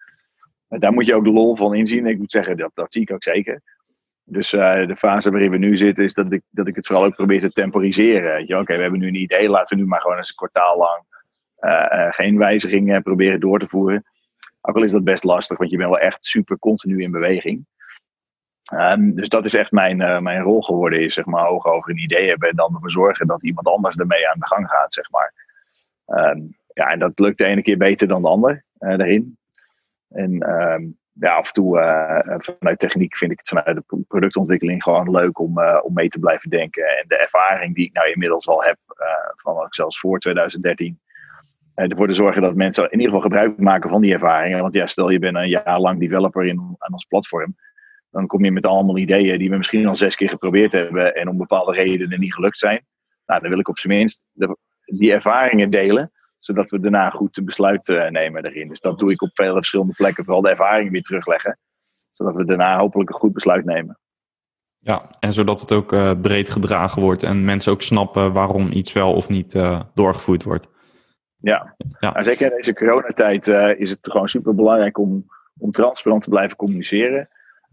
[0.68, 2.06] daar moet je ook de lol van inzien.
[2.06, 3.62] Ik moet zeggen, dat, dat zie ik ook zeker.
[4.24, 7.04] Dus uh, de fase waarin we nu zitten, is dat ik, dat ik het vooral
[7.04, 8.58] ook probeer te temporiseren.
[8.58, 11.02] Oké, we hebben nu een idee, laten we nu maar gewoon eens een kwartaal lang
[11.60, 14.04] uh, uh, geen wijzigingen proberen door te voeren.
[14.60, 17.66] Ook al is dat best lastig, want je bent wel echt super continu in beweging.
[18.74, 22.02] Um, dus dat is echt mijn, mijn rol geworden, is zeg maar hoog over een
[22.02, 25.10] idee hebben en dan ervoor zorgen dat iemand anders ermee aan de gang gaat, zeg
[25.10, 25.32] maar.
[26.06, 29.38] Um, ja, en dat lukt de ene keer beter dan de ander daarin.
[30.08, 34.82] En um, ja, af en toe uh, vanuit techniek vind ik het vanuit de productontwikkeling
[34.82, 36.82] gewoon leuk om, uh, om mee te blijven denken.
[36.82, 39.06] En de ervaring die ik nou inmiddels al heb, uh,
[39.36, 41.00] van zelfs voor 2013,
[41.74, 44.60] ervoor te zorgen dat mensen in ieder geval gebruik maken van die ervaringen.
[44.60, 47.56] Want ja, stel je bent een jaar lang developer in, aan ons platform.
[48.10, 51.28] Dan kom je met allemaal ideeën die we misschien al zes keer geprobeerd hebben en
[51.28, 52.86] om bepaalde redenen niet gelukt zijn.
[53.26, 57.36] Nou, dan wil ik op zijn minst de, die ervaringen delen zodat we daarna goed
[57.36, 58.68] een besluit uh, nemen erin.
[58.68, 61.58] Dus dat doe ik op vele verschillende plekken, vooral de ervaringen weer terugleggen.
[62.12, 63.98] Zodat we daarna hopelijk een goed besluit nemen.
[64.78, 68.92] Ja, en zodat het ook uh, breed gedragen wordt en mensen ook snappen waarom iets
[68.92, 70.68] wel of niet uh, doorgevoerd wordt.
[71.40, 72.10] Ja, ja.
[72.12, 73.46] Nou, zeker in deze coronatijd
[73.78, 75.26] is het gewoon super belangrijk om,
[75.58, 77.28] om transparant te blijven communiceren.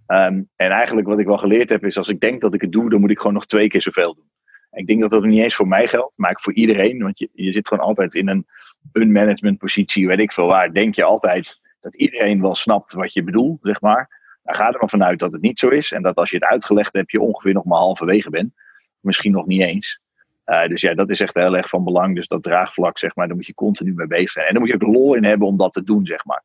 [0.08, 2.72] Um, en eigenlijk wat ik wel geleerd heb is, als ik denk dat ik het
[2.72, 4.30] doe, dan moet ik gewoon nog twee keer zoveel doen.
[4.76, 7.02] Ik denk dat dat niet eens voor mij geldt, maar voor iedereen.
[7.02, 8.46] Want je, je zit gewoon altijd in een,
[8.92, 10.74] een managementpositie, weet ik veel waar.
[10.74, 14.24] Denk je altijd dat iedereen wel snapt wat je bedoelt, zeg maar.
[14.44, 15.92] Dan ga er maar vanuit dat het niet zo is.
[15.92, 18.54] En dat als je het uitgelegd hebt, je ongeveer nog maar halverwege bent.
[19.00, 20.00] Misschien nog niet eens.
[20.46, 22.16] Uh, dus ja, dat is echt heel erg van belang.
[22.16, 24.46] Dus dat draagvlak, zeg maar, daar moet je continu mee bezig zijn.
[24.46, 26.44] En daar moet je ook lol in hebben om dat te doen, zeg maar.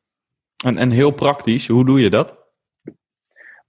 [0.65, 2.39] En, en heel praktisch, hoe doe je dat?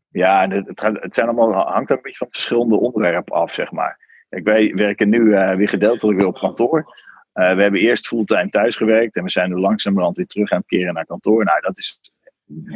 [0.09, 3.99] Ja, het, het, het zijn allemaal, hangt een beetje van verschillende onderwerpen af, zeg maar.
[4.33, 6.78] Kijk, wij werken nu uh, weer gedeeltelijk weer op kantoor.
[7.35, 10.59] Uh, we hebben eerst fulltime thuis gewerkt en we zijn nu langzamerhand weer terug aan
[10.59, 11.45] het keren naar kantoor.
[11.45, 12.01] Nou, dat is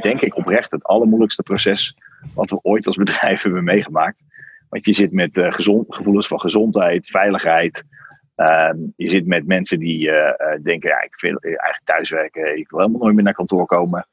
[0.00, 1.96] denk ik oprecht het allermoeilijkste proces
[2.34, 4.22] wat we ooit als bedrijf hebben meegemaakt.
[4.68, 7.84] Want je zit met uh, gezond, gevoelens van gezondheid, veiligheid.
[8.34, 10.10] Ehm, je zit met mensen die
[10.62, 14.06] denken, ja, ik wil eigenlijk thuiswerken, ik wil helemaal nooit meer naar kantoor komen.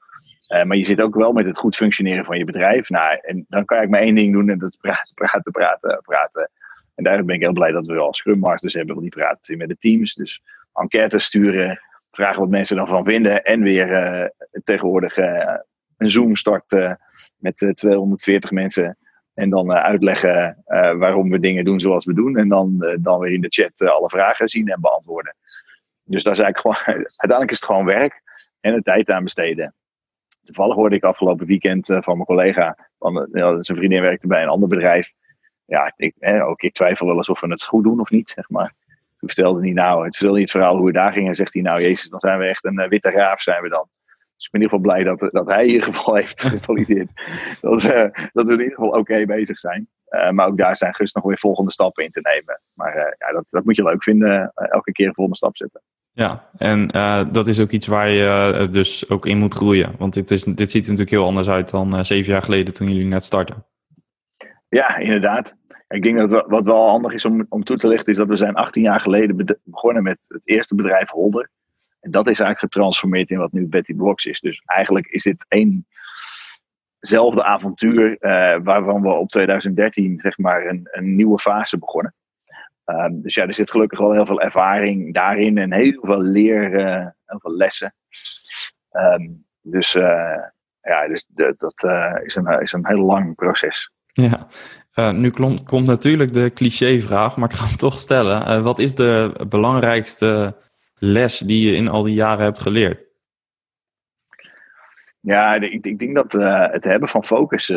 [0.47, 2.89] maar je zit ook wel met het goed functioneren van je bedrijf.
[2.89, 6.01] Nou, en dan kan ik maar één ding doen en dat is praten, praten, praten,
[6.01, 6.49] praten.
[6.95, 9.57] En daarom ben ik heel blij dat we al Scrum Masters hebben, want die praten
[9.57, 10.13] met de teams.
[10.13, 10.41] Dus
[10.73, 11.79] enquêtes sturen,
[12.11, 13.43] vragen wat mensen ervan vinden.
[13.43, 14.27] En weer uh,
[14.63, 15.55] tegenwoordig uh,
[15.97, 16.99] een Zoom starten
[17.37, 18.97] met eh, 240 mensen.
[19.33, 20.63] En dan uitleggen
[20.97, 22.37] waarom we dingen doen zoals we doen.
[22.37, 25.35] En dan, dan weer in de chat alle vragen zien en beantwoorden.
[26.03, 28.21] Dus daar is eigenlijk gewoon, uiteindelijk is het gewoon werk
[28.59, 29.75] en de tijd aan besteden.
[30.43, 34.69] Toevallig hoorde ik afgelopen weekend van mijn collega, van, zijn vriendin werkte bij een ander
[34.69, 35.13] bedrijf
[35.65, 38.29] ja, ik, eh, ook ik twijfel wel eens of we het goed doen of niet,
[38.29, 38.73] zeg maar.
[39.19, 41.27] Toen vertelde hij nou, het vertelde niet het verhaal hoe het daar ging.
[41.27, 43.69] En zegt hij nou, jezus, dan zijn we echt een uh, witte raaf zijn we
[43.69, 43.87] dan.
[44.35, 47.09] Dus ik ben in ieder geval blij dat, dat hij in ieder geval heeft gevalideerd.
[47.61, 49.87] dat, uh, dat we in ieder geval oké bezig zijn.
[50.09, 52.61] Uh, maar ook daar zijn Gus nog weer volgende stappen in te nemen.
[52.73, 55.81] Maar ja, dat, dat moet je leuk vinden, elke keer een volgende stap zetten.
[56.11, 56.87] Ja, en
[57.31, 59.95] dat is ook iets waar je dus ook in moet groeien.
[59.97, 62.87] Want dit, is, dit ziet er natuurlijk heel anders uit dan zeven jaar geleden toen
[62.87, 63.65] jullie net starten.
[64.73, 65.55] Ja, inderdaad.
[65.87, 68.35] Ik denk dat wat wel handig is om, om toe te lichten, is dat we
[68.35, 71.49] zijn 18 jaar geleden begonnen met het eerste bedrijf Holder.
[71.99, 74.39] En dat is eigenlijk getransformeerd in wat nu Betty Blocks is.
[74.39, 81.15] Dus eigenlijk is dit éénzelfde avontuur uh, waarvan we op 2013 zeg maar een, een
[81.15, 82.13] nieuwe fase begonnen.
[82.85, 86.73] Um, dus ja, er zit gelukkig wel heel veel ervaring daarin en heel veel leer,
[86.73, 87.93] uh, heel veel lessen.
[88.91, 90.43] Um, dus uh,
[90.81, 91.83] ja, dus de, dat
[92.23, 93.91] is, een, is een heel lang proces.
[94.13, 94.47] Ja,
[94.95, 98.41] uh, nu komt, natuurlijk de clichévraag, maar ik ga hem toch stellen.
[98.41, 100.55] Uh, wat is de belangrijkste
[100.95, 103.05] les die je in al die jaren hebt geleerd?
[105.19, 107.69] Ja, ik, ik denk dat uh, het hebben van focus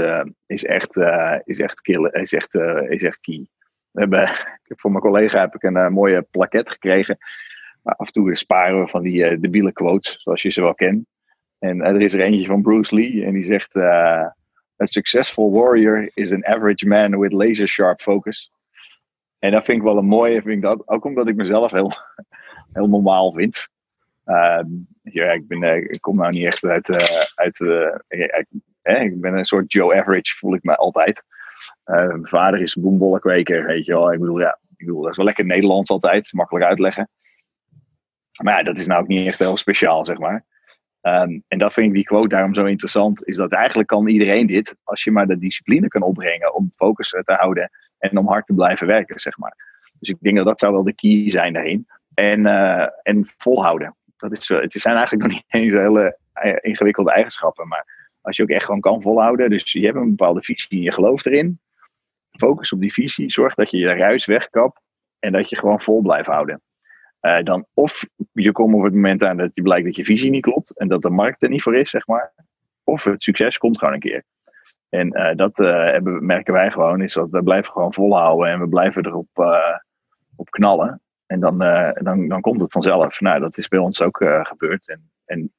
[0.46, 0.96] is echt,
[1.44, 2.54] is echt, is echt,
[2.88, 3.46] is echt key.
[4.80, 7.18] Voor mijn collega heb ik een mooie plaket gekregen.
[7.82, 11.06] Maar af en toe sparen we van die debiele quotes, zoals je ze wel kent.
[11.58, 13.74] En er is er eentje van Bruce Lee en die zegt
[14.82, 18.50] A successful warrior is an average man with laser sharp focus.
[19.38, 21.92] En dat vind ik wel een mooie, vind ik ook omdat ik mezelf heel,
[22.72, 23.68] heel normaal vind.
[24.24, 24.66] Ehm,
[25.02, 26.90] ja, ik, ben, ik kom nou niet echt uit.
[27.34, 27.60] uit
[28.86, 31.24] ik ben een soort Joe Average, voel ik me altijd.
[31.84, 34.12] mijn vader is boembollenkweker, weet je wel.
[34.12, 37.08] Ik bedoel, ja, ik bedoel, dat is wel lekker Nederlands altijd, makkelijk uitleggen.
[38.42, 40.44] Maar ja, dat is nou ook niet echt heel speciaal, zeg maar.
[41.06, 44.46] Ehm, en dat vind ik die quote daarom zo interessant, is dat eigenlijk kan iedereen
[44.46, 48.46] dit, als je maar de discipline kan opbrengen om focus te houden en om hard
[48.46, 49.56] te blijven werken, zeg maar.
[49.98, 51.86] Dus ik denk dat dat zou wel de key zijn daarin.
[52.14, 53.96] En, uh, en volhouden.
[54.16, 58.42] Dat is, het zijn eigenlijk nog niet eens hele eh, ingewikkelde eigenschappen, maar als je
[58.42, 61.60] ook echt gewoon kan volhouden, dus je hebt een bepaalde visie en je gelooft erin,
[62.30, 64.80] focus op die visie, zorg dat je je ruis wegkapt
[65.18, 66.60] en dat je gewoon vol blijft houden.
[67.26, 70.30] Uh, dan of je komt op het moment aan dat je blijkt dat je visie
[70.30, 72.32] niet klopt en dat de markt er niet voor is, zeg maar.
[72.84, 74.22] Of het succes komt gewoon een keer.
[74.88, 78.60] En uh, dat uh, hebben, merken wij gewoon, is dat we blijven gewoon volhouden en
[78.60, 79.28] we blijven erop
[80.36, 81.00] op knallen.
[81.26, 81.58] En dan,
[81.94, 83.20] dan, dan komt het vanzelf.
[83.20, 84.88] Nou, dat is bij ons ook gebeurd.
[84.88, 85.52] En, en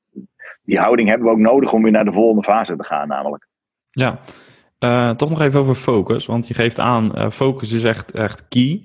[0.61, 3.47] die houding hebben we ook nodig om weer naar de volgende fase te gaan, namelijk.
[3.89, 4.19] Ja,
[5.13, 6.25] toch nog even over focus.
[6.25, 8.83] Want je geeft aan, focus is echt, echt key.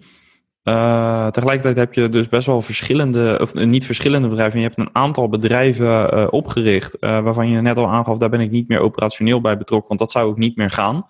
[0.65, 4.61] Uh, tegelijkertijd heb je dus best wel verschillende, of eh, niet verschillende bedrijven.
[4.61, 8.51] Je hebt een aantal bedrijven uh, opgericht, waarvan je net al aangaf, daar ben ik
[8.51, 11.07] niet meer operationeel bij betrokken, want dat zou ook niet meer gaan.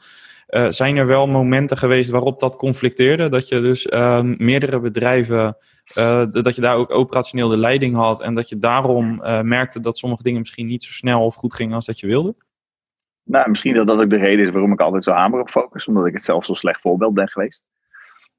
[0.68, 3.28] zijn er wel momenten geweest waarop dat conflicteerde?
[3.28, 3.86] Dat je dus
[4.38, 5.56] meerdere bedrijven,
[6.30, 10.22] dat je daar ook operationeel de leiding had en dat je daarom merkte dat sommige
[10.22, 12.34] dingen misschien niet zo snel of goed gingen als dat je wilde?
[13.24, 15.86] Nou, misschien dat dat ook de reden is waarom ik altijd zo hamer op focus,
[15.88, 17.64] omdat ik het zelf zo slecht voorbeeld ben geweest.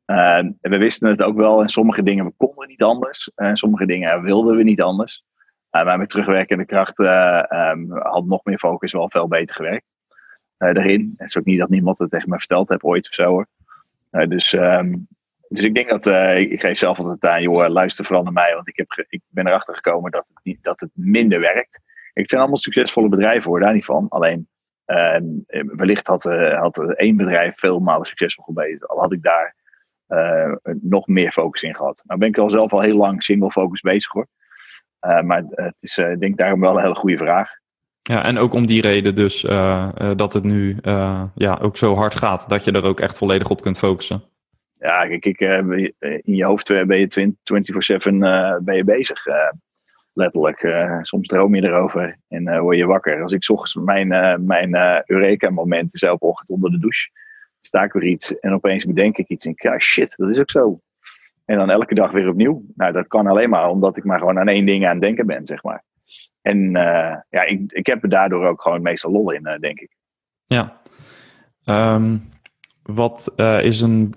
[0.05, 3.31] Uh, we wisten het ook wel en sommige dingen we konden niet anders.
[3.35, 5.23] En sommige dingen wilden we niet anders.
[5.71, 9.85] Uh, maar met terugwerkende kracht um, had nog meer focus wel veel beter gewerkt.
[10.57, 11.13] daarin.
[11.17, 13.47] Het is ook niet dat niemand het tegen me verteld heeft ooit of zo hoor.
[14.27, 15.07] dus, um,
[15.49, 18.53] dus ik denk dat, ik geef zelf altijd aan, joh, luister vooral naar mij.
[18.55, 21.79] Want ik, heb ik ben erachter gekomen dat het, niet, dat het minder werkt.
[22.13, 24.09] Het zijn allemaal succesvolle bedrijven hoor, daar niet van.
[24.09, 24.47] Alleen,
[25.75, 26.23] wellicht had,
[26.55, 28.87] had één bedrijf veel malen succesvol geweest.
[28.87, 29.55] Al had ik daar
[30.09, 30.51] uh,
[30.81, 32.01] nog meer focus in gehad.
[32.05, 34.27] Nou ben ik al zelf al heel lang single focus bezig hoor.
[35.01, 37.49] Uh, maar het is uh, denk daarom wel een hele goede vraag.
[38.01, 39.41] Ja, en ook om die reden dus
[40.15, 40.77] dat het nu
[41.35, 42.49] ja, ook zo hard gaat.
[42.49, 44.23] Dat je er ook echt volledig op kunt focussen.
[44.79, 45.39] Ja, kijk, ik,
[45.99, 47.33] in je hoofd ben je
[48.03, 49.25] 24-7 ben je bezig.
[50.13, 50.67] letterlijk.
[51.01, 53.21] soms droom je erover en word je wakker.
[53.21, 54.07] Als ik ochtends mijn,
[54.45, 57.09] mijn Eureka-moment is elke ochtend onder de douche
[57.65, 60.51] sta ik weer iets en opeens bedenk ik iets en ja shit, dat is ook
[60.51, 60.79] zo.
[61.45, 62.63] En dan elke dag weer opnieuw.
[62.75, 65.25] Nou, dat kan alleen maar omdat ik maar gewoon aan één ding aan het denken
[65.25, 65.83] ben, zeg maar.
[66.41, 69.79] En uh, ja, ik, ik heb er daardoor ook gewoon meestal lol in, uh, denk
[69.79, 69.95] ik.
[70.45, 70.81] Ja.
[71.65, 72.31] Um,
[72.83, 74.13] wat uh, is een,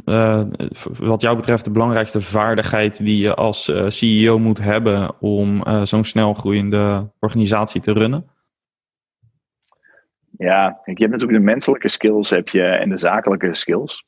[0.99, 6.34] wat jou betreft de belangrijkste vaardigheid die je als CEO moet hebben om zo'n snel
[6.34, 8.26] groeiende organisatie te runnen?
[10.39, 14.07] Ja, je hebt natuurlijk de menselijke skills heb je, en de zakelijke skills.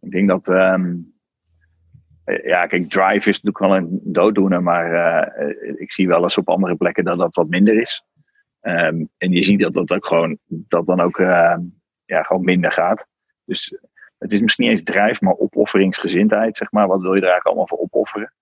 [0.00, 1.14] Ik denk dat, um,
[2.24, 6.48] ja, kijk, drive is natuurlijk wel een dooddoener, maar uh, ik zie wel eens op
[6.48, 8.04] andere plekken dat dat wat minder is.
[8.62, 11.56] Um, en je ziet dat dat ook gewoon, dat dan ook, uh,
[12.04, 13.06] ja, gewoon minder gaat.
[13.44, 13.78] Dus
[14.18, 16.86] het is misschien niet eens drive, maar opofferingsgezindheid, zeg maar.
[16.86, 18.32] Wat wil je er eigenlijk allemaal voor opofferen?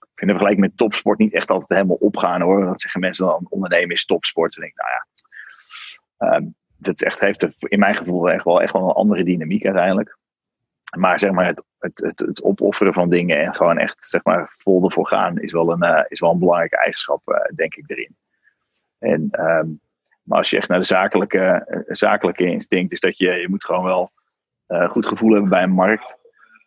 [0.00, 2.64] Ik vind de vergelijking met topsport niet echt altijd helemaal opgaan hoor.
[2.64, 4.54] Dat zeggen mensen dan, ondernemen is topsport.
[4.54, 5.06] En denk ik, nou ja,
[6.22, 10.18] Um, dat echt, heeft in mijn gevoel echt wel, echt wel een andere dynamiek uiteindelijk.
[10.98, 14.84] Maar zeg maar, het, het, het, opofferen van dingen en gewoon echt zeg maar, vol
[14.84, 18.16] ervoor gaan is wel een, uh, is wel een belangrijke eigenschap, uh, denk ik, erin.
[18.98, 19.80] En, um,
[20.22, 23.64] maar als je echt naar de zakelijke, uh, zakelijke instinct is dat je, je moet
[23.64, 24.10] gewoon wel
[24.88, 26.16] goed gevoel hebben bij een markt.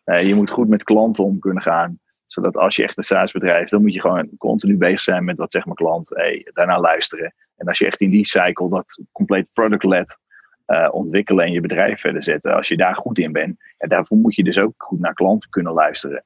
[0.04, 3.82] je moet goed met klanten om kunnen gaan zodat als je echt een SaaS-bedrijf, dan
[3.82, 6.08] moet je gewoon continu bezig zijn met wat zegt mijn klant,
[6.52, 7.34] daarna luisteren.
[7.56, 10.18] En als je echt in die cycle dat compleet product-led
[10.66, 14.16] uh, ontwikkelen en je bedrijf verder zetten, als je daar goed in bent, en daarvoor
[14.16, 16.24] moet je dus ook goed naar klanten kunnen luisteren.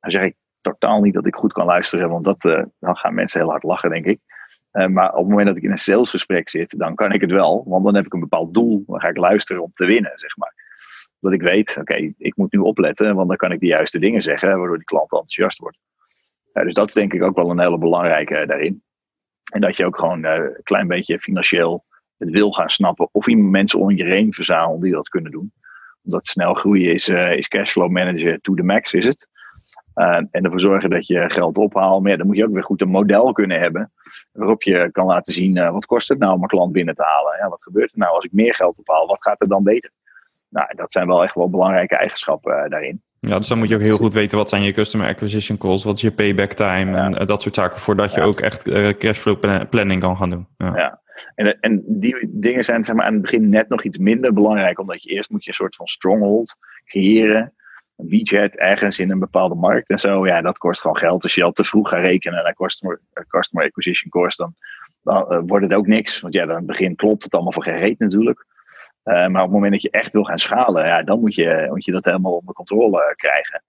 [0.00, 3.14] Dan zeg ik totaal niet dat ik goed kan luisteren, want dat, uh, dan gaan
[3.14, 4.20] mensen heel hard lachen, denk ik.
[4.72, 7.30] Uh, maar op het moment dat ik in een salesgesprek zit, dan kan ik het
[7.30, 8.84] wel, want dan heb ik een bepaald doel.
[8.86, 10.66] Dan ga ik luisteren om te winnen, zeg maar.
[11.20, 14.22] Dat ik weet, oké, ik moet nu opletten, want dan kan ik de juiste dingen
[14.22, 15.78] zeggen, waardoor die klant enthousiast wordt.
[16.52, 18.82] dus dat is denk ik ook wel een hele belangrijke daarin.
[19.48, 21.84] En dat je ook gewoon uh, een klein beetje financieel
[22.18, 23.08] het wil gaan snappen.
[23.12, 25.52] Of iemand mensen om je heen verzamelt die dat kunnen doen.
[26.04, 29.28] Omdat snel groeien is, uh, is cashflow manager to the max, is het.
[29.94, 32.02] Uh, en ervoor zorgen dat je geld ophaalt.
[32.02, 33.92] Maar dan moet je ook weer goed een model kunnen hebben.
[34.32, 37.38] Waarop je kan laten zien, wat kost het nou om een klant binnen te halen?
[37.38, 39.06] Ja, wat gebeurt er nou als ik meer geld ophaal?
[39.06, 39.90] Wat gaat er dan beter?
[40.48, 43.02] Nou, dat zijn wel echt wel belangrijke eigenschappen daarin.
[43.20, 45.84] Ja, dus dan moet je ook heel goed weten wat zijn je customer acquisition costs,
[45.84, 48.62] wat is je payback time en dat soort zaken, voordat je ook echt
[48.98, 50.46] cashflow planning kan gaan doen.
[50.56, 50.76] Ja.
[50.76, 51.00] ja.
[51.34, 54.78] En, en die dingen zijn zeg maar, aan het begin net nog iets minder belangrijk,
[54.78, 57.52] omdat je eerst moet je een soort van stronghold creëren
[57.98, 61.22] een widget ergens in een bepaalde markt en zo, ja, dat kost gewoon geld.
[61.22, 64.54] Als je al te vroeg gaat rekenen naar customer, customer acquisition cost, dan,
[65.02, 66.20] dan uh, wordt het ook niks.
[66.20, 68.46] Want ja, dan begin klopt het allemaal voor geen reet natuurlijk.
[69.08, 71.66] Uh, maar op het moment dat je echt wil gaan schalen, ja, dan moet je,
[71.70, 73.62] moet je dat helemaal onder controle krijgen.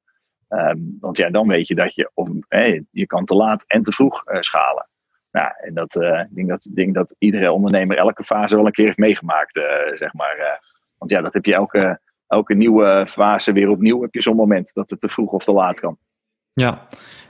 [0.49, 4.23] Um, want ja, dan weet je dat je, je kan te laat en te vroeg
[4.27, 4.85] uh, schalen.
[5.31, 8.85] Nou, en dat, ik denk dat, denk dat iedere ondernemer elke fase wel een keer
[8.85, 9.61] heeft meegemaakt,
[9.93, 10.61] zeg maar.
[10.97, 14.73] want ja, dat heb je elke, elke nieuwe fase weer opnieuw heb je zo'n moment
[14.73, 15.97] dat het te vroeg of te laat kan.
[16.53, 16.87] Ja,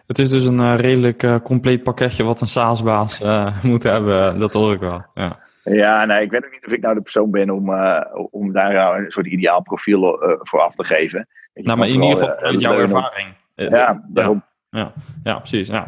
[0.07, 3.21] het is dus een redelijk compleet pakketje wat een SaaS-baas
[3.63, 4.39] moet hebben.
[4.39, 5.05] Dat hoor ik wel.
[5.13, 5.39] Ja.
[5.71, 7.73] Ja, nee, ik weet ook niet of ik nou de persoon ben om,
[8.31, 11.27] om daar nou een soort ideaal profiel voor af te geven.
[11.53, 13.27] Nou, maar in ieder geval vanuit jouw ervaring.
[13.55, 14.43] Ja, daarom.
[14.69, 14.93] Ja,
[15.23, 15.67] ja, precies.
[15.67, 15.85] Ja.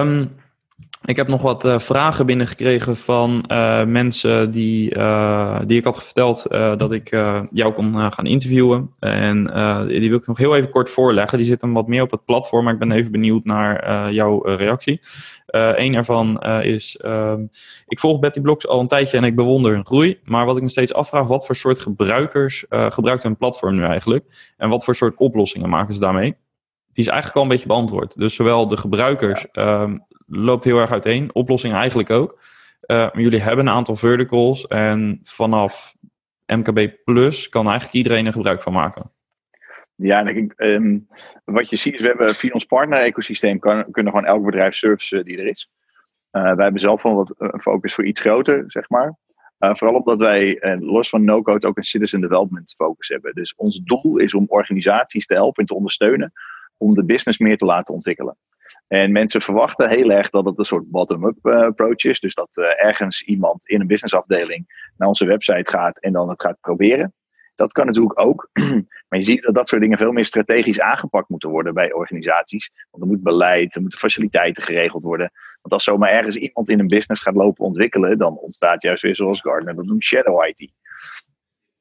[0.00, 0.34] Um,
[1.04, 3.44] ik heb nog wat uh, vragen binnengekregen van
[3.86, 4.88] mensen die,
[5.66, 6.46] die ik had verteld
[6.78, 7.08] dat ik
[7.50, 8.90] jou kon gaan interviewen.
[8.98, 9.44] En
[9.88, 11.38] die wil ik nog heel even kort voorleggen.
[11.38, 15.00] Die zitten wat meer op het platform, maar ik ben even benieuwd naar jouw reactie.
[15.76, 17.46] Eén ervan is, ehm,
[17.86, 20.20] ik volg Betty Blocks al een tijdje en ik bewonder hun groei.
[20.24, 24.54] Maar wat ik me steeds afvraag, wat voor soort gebruikers gebruikt hun platform nu eigenlijk?
[24.56, 26.36] En wat voor soort oplossingen maken ze daarmee?
[26.92, 28.18] Die is eigenlijk al een beetje beantwoord.
[28.18, 31.34] Dus zowel de gebruikers ehm, loopt heel erg uiteen.
[31.34, 32.38] Oplossing eigenlijk ook.
[32.86, 35.94] Uh, jullie hebben een aantal verticals en vanaf
[36.46, 39.10] MKB Plus kan eigenlijk iedereen er gebruik van maken.
[39.96, 40.98] Ja, denk ehm,
[41.44, 45.38] wat je ziet is, we hebben via ons partner-ecosysteem kunnen gewoon elk bedrijf service die
[45.38, 45.70] er is.
[46.32, 49.16] Uh, wij hebben zelf van wat een focus voor iets groter, zeg maar.
[49.58, 53.34] Uh, vooral omdat wij los van no-code ook een citizen development focus hebben.
[53.34, 56.32] Dus ons doel is om organisaties te helpen en te ondersteunen
[56.76, 58.36] om de business meer te laten ontwikkelen.
[58.86, 62.20] En mensen verwachten heel erg dat het een soort bottom-up approach is.
[62.20, 66.60] Dus dat ergens iemand in een businessafdeling naar onze website gaat en dan het gaat
[66.60, 67.14] proberen.
[67.56, 68.50] Dat kan natuurlijk ook.
[69.08, 72.70] maar je ziet dat dat soort dingen veel meer strategisch aangepakt moeten worden bij organisaties.
[72.90, 75.32] Want er moet beleid, er moeten faciliteiten geregeld worden.
[75.60, 79.16] Want als zomaar ergens iemand in een business gaat lopen ontwikkelen, dan ontstaat juist weer
[79.16, 80.72] zoals Gardner dat noemt shadow IT.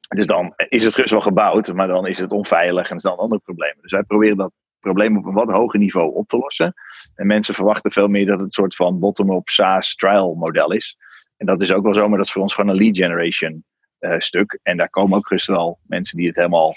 [0.07, 3.41] Dus dan is het rust wel gebouwd, maar dan is het onveilig en dan andere
[3.41, 3.82] problemen.
[3.82, 6.73] Dus wij proberen dat probleem op een wat hoger niveau op te lossen.
[7.15, 10.97] En mensen verwachten veel meer dat het een soort van bottom-up SaaS trial model is.
[11.38, 13.63] En dat is ook wel zo, maar dat is voor ons gewoon een lead generation
[14.17, 14.59] stuk.
[14.63, 16.73] En daar komen ook gerust wel mensen die het helemaal,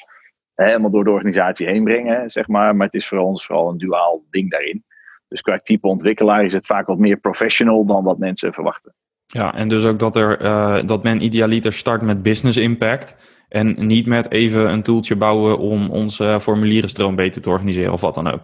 [0.54, 2.76] helemaal door de organisatie heen brengen, zeg maar.
[2.76, 4.84] Maar het is voor ons vooral een duaal ding daarin.
[5.28, 8.94] Dus qua type ontwikkelaar is het vaak wat meer professional dan wat mensen verwachten.
[9.26, 13.16] Ja, en dus ook dat, er, uh, dat men idealiter start met business impact.
[13.48, 18.14] En niet met even een toeltje bouwen om onze formulierenstroom beter te organiseren of wat
[18.14, 18.40] dan ook.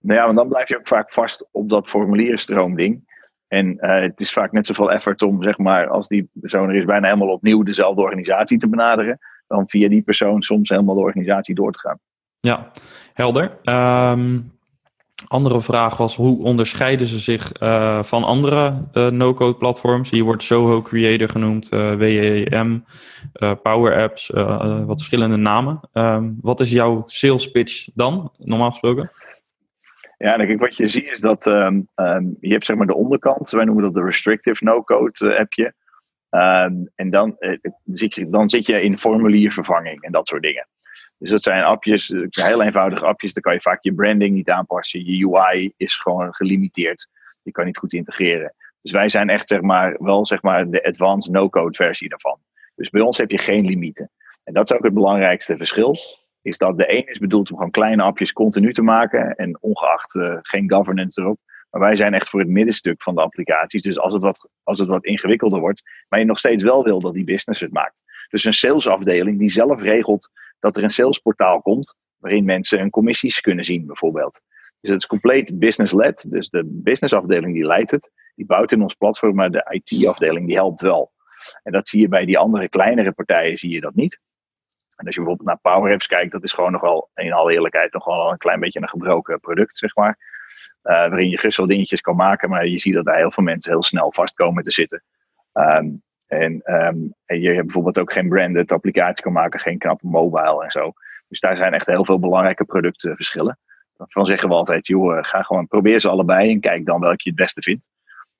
[0.00, 3.06] Nou ja, want dan blijf je ook vaak vast op dat formulierenstroom ding.
[3.48, 6.76] En uh, het is vaak net zoveel effort om, zeg maar, als die persoon er
[6.76, 9.18] is, bijna helemaal opnieuw dezelfde organisatie te benaderen.
[9.46, 11.98] Dan via die persoon soms helemaal de organisatie door te gaan.
[12.40, 12.70] Ja,
[13.12, 13.58] helder.
[13.64, 14.52] Um,
[15.28, 20.10] andere vraag was hoe onderscheiden ze zich uh, van andere uh, no-code platforms?
[20.10, 22.84] Hier wordt Soho Creator genoemd, WEM,
[23.62, 24.30] Power Apps,
[24.86, 25.80] wat verschillende namen.
[25.92, 29.10] Um, wat is jouw sales pitch dan, normaal gesproken?
[30.18, 33.50] Ja, ik, wat je ziet is dat um, um, je hebt zeg maar de onderkant,
[33.50, 35.74] wij noemen dat de restrictive no-code appje.
[36.94, 37.36] en dan,
[37.84, 40.68] zit je, dan zit je in formuliervervanging en dat soort dingen.
[41.18, 43.32] Dus dat zijn appjes, eh, heel eenvoudige appjes.
[43.32, 45.04] Dan kan je vaak je branding niet aanpassen.
[45.04, 47.08] Je UI is gewoon gelimiteerd.
[47.42, 48.54] Je kan niet goed integreren.
[48.82, 52.38] Dus wij zijn echt zeg maar, wel zeg maar, de advanced no-code versie daarvan.
[52.74, 54.10] Dus bij ons heb je geen limieten.
[54.44, 55.96] En dat is ook het belangrijkste verschil.
[56.42, 59.34] Is dat de een is bedoeld om gewoon kleine appjes continu te maken.
[59.34, 61.38] En ongeacht uh, geen governance erop.
[61.70, 63.82] Maar wij zijn echt voor het middenstuk van de applicaties.
[63.82, 67.00] Dus als het, wat, als het wat ingewikkelder wordt, maar je nog steeds wel wil
[67.00, 68.02] dat die business het maakt.
[68.28, 73.40] Dus een salesafdeling die zelf regelt dat er een salesportaal komt, waarin mensen hun commissies
[73.40, 74.40] kunnen zien, bijvoorbeeld.
[74.80, 76.30] Dus het is compleet business-led.
[76.30, 80.56] Dus de businessafdeling die leidt het, die bouwt in ons platform, maar de IT-afdeling die
[80.56, 81.12] helpt wel.
[81.62, 84.20] En dat zie je bij die andere kleinere partijen, zie je dat niet.
[84.98, 87.52] En als je bijvoorbeeld naar Power Apps kijkt, dat is gewoon nog wel, in alle
[87.52, 90.18] eerlijkheid, nog wel een klein beetje een gebroken product, zeg maar.
[90.82, 93.44] Uh, waarin je gerust wel dingetjes kan maken, maar je ziet dat daar heel veel
[93.44, 95.02] mensen heel snel vast komen te zitten.
[95.52, 100.70] En, um, en je bijvoorbeeld ook geen branded applicatie kan maken, geen knappe mobile en
[100.70, 100.92] zo.
[101.28, 103.58] Dus daar zijn echt heel veel belangrijke productverschillen.
[103.96, 107.30] Van zeggen we altijd, joh, ga gewoon probeer ze allebei en kijk dan welke je
[107.30, 107.90] het beste vindt.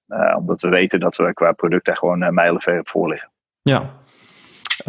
[0.08, 3.30] Uh, omdat we weten dat we qua product daar gewoon mijlenver voor liggen.
[3.62, 3.90] Ja.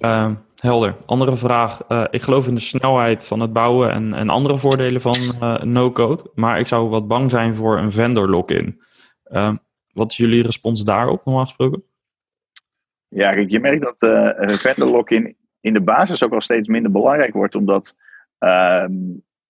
[0.01, 0.95] Uh, helder.
[1.05, 1.81] Andere vraag.
[1.89, 5.61] Uh, ik geloof in de snelheid van het bouwen en, en andere voordelen van uh,
[5.61, 6.31] no-code.
[6.35, 8.81] Maar ik zou wat bang zijn voor een vendor lock-in.
[9.23, 9.55] Ehm,
[9.93, 11.83] wat is jullie respons daarop, normaal gesproken?
[13.07, 17.33] Ja, je merkt dat uh, vendor lock-in in de basis ook wel steeds minder belangrijk
[17.33, 17.55] wordt.
[17.55, 17.95] Omdat
[18.37, 18.93] ehm,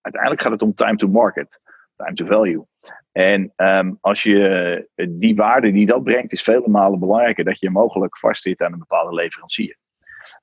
[0.01, 1.61] uiteindelijk gaat het om time to market.
[1.95, 2.65] Time to value.
[3.11, 7.69] En um, als je die waarde die dat brengt, is vele malen belangrijker dat je
[7.69, 9.78] mogelijk vastzit aan een bepaalde leverancier.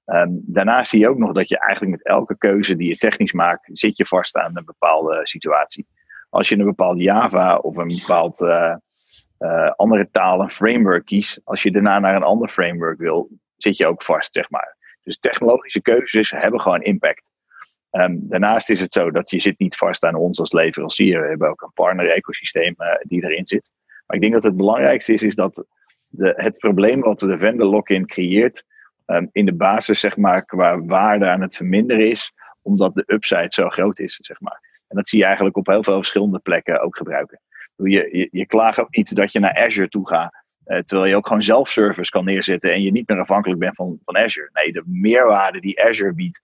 [0.07, 3.33] Um, daarnaast zie je ook nog dat je eigenlijk met elke keuze die je technisch
[3.33, 5.87] maakt, zit je vast aan een bepaalde situatie.
[6.31, 8.75] Als je een bepaald Java of een bepaald uh,
[9.39, 13.77] uh, andere taal, een framework kiest, als je daarna naar een ander framework wil, zit
[13.77, 14.77] je ook vast, zeg maar.
[15.03, 17.31] Dus technologische keuzes hebben gewoon impact.
[17.91, 21.21] Um, daarnaast is het zo dat je zit niet vast aan ons als leverancier.
[21.21, 23.71] We hebben ook een partner-ecosysteem uh, die erin zit.
[24.07, 25.65] Maar ik denk dat het belangrijkste is, is dat
[26.09, 28.65] de, het probleem wat de vendor lock-in creëert,
[29.07, 32.33] um, in de basis zeg maar qua waarde aan het verminderen is,
[32.63, 34.61] omdat de upside zo groot is, zeg maar.
[34.89, 37.41] En dat zie je eigenlijk op heel veel verschillende plekken ook gebruiken.
[37.77, 41.17] Je, je, je klaagt ook niet dat je naar Azure toe gaat, uh, terwijl je
[41.17, 44.51] ook gewoon zelf service kan neerzetten en je niet meer afhankelijk bent van, van Azure.
[44.53, 46.41] Nee, de meerwaarde die Azure biedt,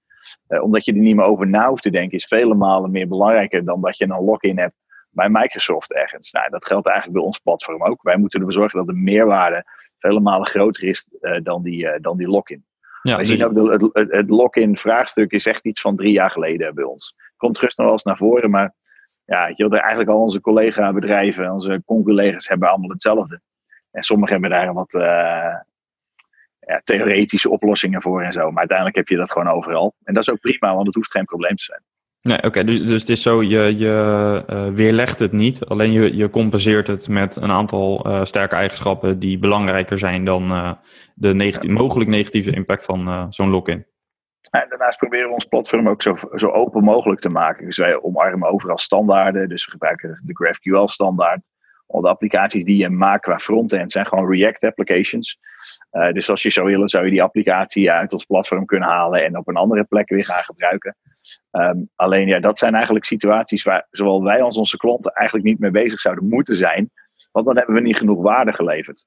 [0.48, 3.08] uh, omdat je er niet meer over na hoeft te denken, is vele malen meer
[3.08, 4.74] belangrijker dan dat je een lock-in hebt
[5.10, 6.30] bij Microsoft ergens.
[6.30, 8.02] Nou, dat geldt eigenlijk bij ons platform ook.
[8.02, 9.64] Wij moeten ervoor zorgen dat de meerwaarde
[10.02, 12.64] vele malen groter is uh, dan die, uh, dan die lock-in.
[13.02, 13.28] Ja, dus...
[13.28, 16.84] zien ook de, het, het lock-in vraagstuk is echt iets van drie jaar geleden bij
[16.84, 17.16] ons.
[17.36, 18.74] Komt terug nog wel eens naar voren, maar
[19.24, 23.40] ja, je, eigenlijk al onze collega-bedrijven, onze conculega's hebben allemaal hetzelfde.
[23.90, 25.56] En sommigen hebben daar wat uh,
[26.58, 28.50] ja, theoretische oplossingen voor en zo.
[28.50, 29.94] Maar uiteindelijk heb je dat gewoon overal.
[30.04, 31.82] En dat is ook prima, want het hoeft geen probleem te zijn.
[32.22, 32.64] Nee, oké.
[32.64, 35.64] Dus, dus het is zo, je, je uh, weerlegt het niet.
[35.64, 40.50] Alleen je, je compenseert het met een aantal uh, sterke eigenschappen die belangrijker zijn dan
[40.50, 40.72] uh,
[41.14, 43.86] de negatief, mogelijk negatieve impact van zo'n lock-in.
[44.50, 47.64] En daarnaast proberen we ons platform ook zo, zo open mogelijk te maken.
[47.64, 49.48] Dus wij omarmen overal standaarden.
[49.48, 51.40] Dus we gebruiken de GraphQL standaard.
[51.92, 55.38] Al de applicaties die je maakt qua frontend zijn gewoon React applications.
[55.92, 59.24] Uh, dus als je zou willen, zou je die applicatie uit ons platform kunnen halen
[59.24, 60.96] en op een andere plek weer gaan gebruiken.
[61.50, 65.58] Um, alleen ja, dat zijn eigenlijk situaties waar zowel wij als onze klanten eigenlijk niet
[65.58, 66.90] mee bezig zouden moeten zijn.
[67.32, 69.04] Want dan hebben we niet genoeg waarde geleverd.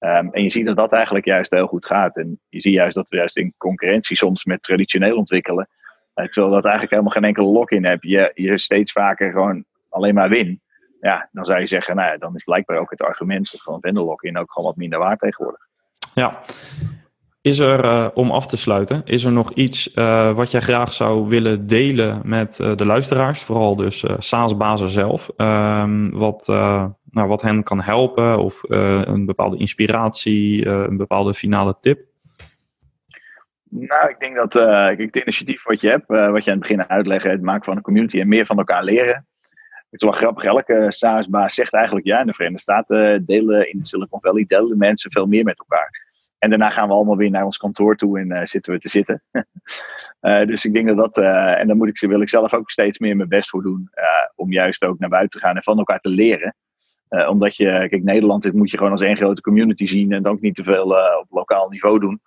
[0.00, 2.16] Um, en je ziet dat dat eigenlijk juist heel goed gaat.
[2.16, 5.68] En je ziet juist dat we juist in concurrentie soms met traditioneel ontwikkelen.
[6.14, 8.02] Uh, terwijl dat eigenlijk helemaal geen enkele lock-in hebt.
[8.02, 10.60] Je, je steeds vaker gewoon alleen maar win.
[11.06, 14.04] Ja, dan zou je zeggen, nou ja, dan is blijkbaar ook het argument van vendor
[14.04, 15.60] lock-in ook gewoon wat minder waard tegenwoordig.
[16.14, 16.40] Ja.
[17.40, 20.92] Is er, uh, om af te sluiten, is er nog iets uh, wat jij graag
[20.92, 23.42] zou willen delen met uh, de luisteraars?
[23.42, 25.30] Vooral dus SaaS-bazen zelf.
[25.36, 26.46] Um, wat,
[27.10, 32.00] nou, wat hen kan helpen of een bepaalde inspiratie, een bepaalde finale tip?
[33.70, 36.88] Nou, ik denk dat kijk, het initiatief wat je hebt, wat je aan het begin
[36.88, 39.26] uitleggen, het maken van een community en meer van elkaar leren.
[39.96, 43.84] Het is wel grappig, elke SaaS-baas zegt eigenlijk ja, in de Verenigde Staten delen, in
[43.84, 46.04] Silicon Valley delen de mensen veel meer met elkaar.
[46.38, 48.88] En daarna gaan we allemaal weer naar ons kantoor toe en uh, zitten we te
[48.88, 49.22] zitten.
[50.50, 51.16] dus ik denk dat dat,
[51.58, 53.90] en daar moet ik, wil ik zelf ook steeds meer mijn best voor doen.
[54.34, 56.56] om juist ook naar buiten te gaan en van elkaar te leren.
[57.28, 60.32] omdat je, kijk, Nederland dit moet je gewoon als één grote community zien en dan
[60.32, 60.84] ook niet te veel
[61.20, 62.20] op lokaal niveau doen.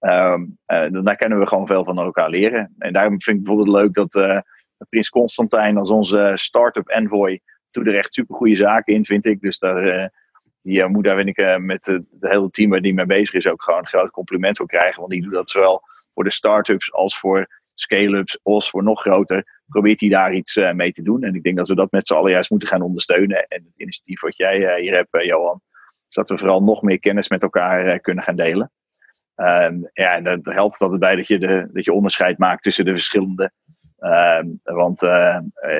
[0.00, 0.58] Um,
[1.04, 2.74] daar kunnen we gewoon veel van elkaar leren.
[2.78, 4.42] En daarom vind ik bijvoorbeeld leuk dat
[4.88, 9.40] Prins Constantijn als onze start-up envoy doet er echt super goede zaken in, vind ik.
[9.40, 10.10] Dus daar
[10.62, 13.46] die uh, moet daar, vind ik, uh, met het hele team die mee bezig is,
[13.46, 14.98] ook gewoon een groot compliment voor krijgen.
[14.98, 15.82] Want die doet dat zowel
[16.14, 19.60] voor de start-ups als voor scale-ups, als voor nog groter.
[19.66, 21.22] Probeert hij daar iets mee te doen.
[21.22, 23.46] En ik denk dat we dat met z'n allen juist moeten gaan ondersteunen.
[23.48, 25.60] En het initiatief wat jij hier hebt, Johan,
[26.08, 28.70] is dat we vooral nog meer kennis met elkaar kunnen gaan delen.
[29.36, 32.84] Um, ja, en dat helpt dat erbij dat je, de, dat je onderscheid maakt tussen
[32.84, 33.52] de verschillende.
[34.04, 35.00] Um, want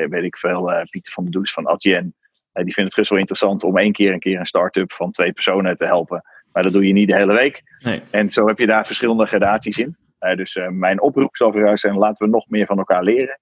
[0.08, 2.14] weet ik veel, Pieter van der Does van Adyen
[2.52, 5.32] die vinden het best wel interessant om één keer een keer een start-up van twee
[5.32, 6.24] personen te helpen.
[6.52, 7.62] Maar dat doe je niet de hele week.
[7.84, 8.02] Nee.
[8.10, 9.96] En zo heb je daar verschillende gradaties in.
[10.20, 13.02] Uh, dus uh, mijn oproep zal voor jou zijn: laten we nog meer van elkaar
[13.02, 13.40] leren.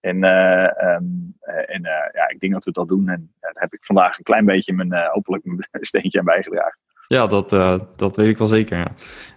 [0.00, 3.08] En, uh, um, en ja, ik denk dat we dat doen.
[3.08, 6.78] En daar heb ik vandaag een klein beetje mijn, hopelijk mijn steentje aan bijgedragen.
[7.12, 8.78] Ja, dat, uh, dat weet ik wel zeker.
[8.78, 8.90] Ja.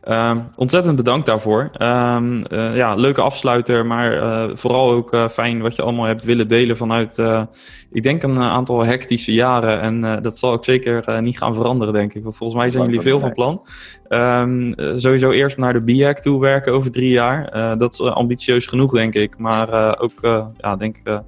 [0.07, 1.69] Uh, ontzettend bedankt daarvoor.
[1.77, 2.17] Uh,
[2.75, 7.21] ja, leuke afsluiter, maar uh, vooral ook fijn wat je allemaal hebt willen delen vanuit,
[7.91, 9.81] ik denk, een aantal hectische jaren.
[9.81, 12.23] En dat zal ook zeker niet gaan veranderen, denk ik.
[12.23, 13.61] Want volgens mij zijn jullie veel van plan.
[14.09, 17.77] Um, sowieso eerst naar de BIAC toe werken over drie jaar.
[17.77, 19.37] dat is ambitieus genoeg, denk ik.
[19.37, 20.19] Maar ook,
[20.57, 21.21] ja, denk ik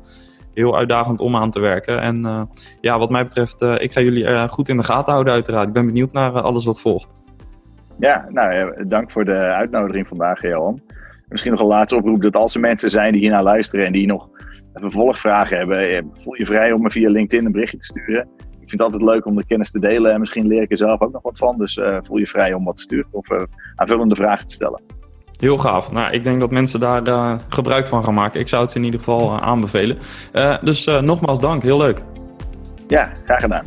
[0.56, 2.02] heel uitdagend om aan te werken.
[2.02, 2.42] En uh,
[2.82, 5.68] ja, wat mij betreft, uh, ik ga jullie uh, goed in de gaten houden uiteraard.
[5.68, 7.10] Ik ben benieuwd naar alles wat volgt.
[8.00, 10.82] Ja, nou, dank voor de uitnodiging vandaag, Johan.
[11.28, 14.08] Misschien nog een laatste oproep dat als er mensen zijn die hiernaar luisteren en die
[14.08, 14.30] nog
[14.74, 18.28] vervolgvragen hebben, voel je vrij om me via LinkedIn een berichtje te sturen.
[18.38, 20.78] Ik vind het altijd leuk om de kennis te delen en misschien leer ik er
[20.78, 21.58] zelf ook nog wat van.
[21.58, 23.28] Dus voel je vrij om wat te sturen of
[23.76, 24.82] aanvullende vragen te stellen.
[25.40, 25.92] Heel gaaf.
[25.92, 28.40] Nou, ik denk dat mensen daar uh, gebruik van gaan maken.
[28.40, 29.98] Ik zou het ze in ieder geval uh, aanbevelen.
[30.34, 32.02] Uh, dus nogmaals dank, heel leuk.
[32.88, 33.66] Ja, graag gedaan.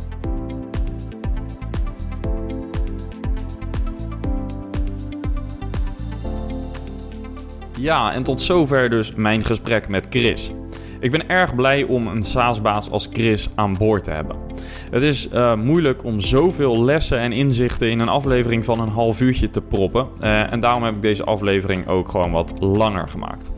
[7.77, 10.51] Ja, en tot zover dus mijn gesprek met Chris.
[10.99, 14.35] Ik ben erg blij om een SaaS-baas als Chris aan boord te hebben.
[14.91, 19.21] Het is uh, moeilijk om zoveel lessen en inzichten in een aflevering van een half
[19.21, 20.07] uurtje te proppen.
[20.21, 23.51] Uh, en daarom heb ik deze aflevering ook gewoon wat langer gemaakt.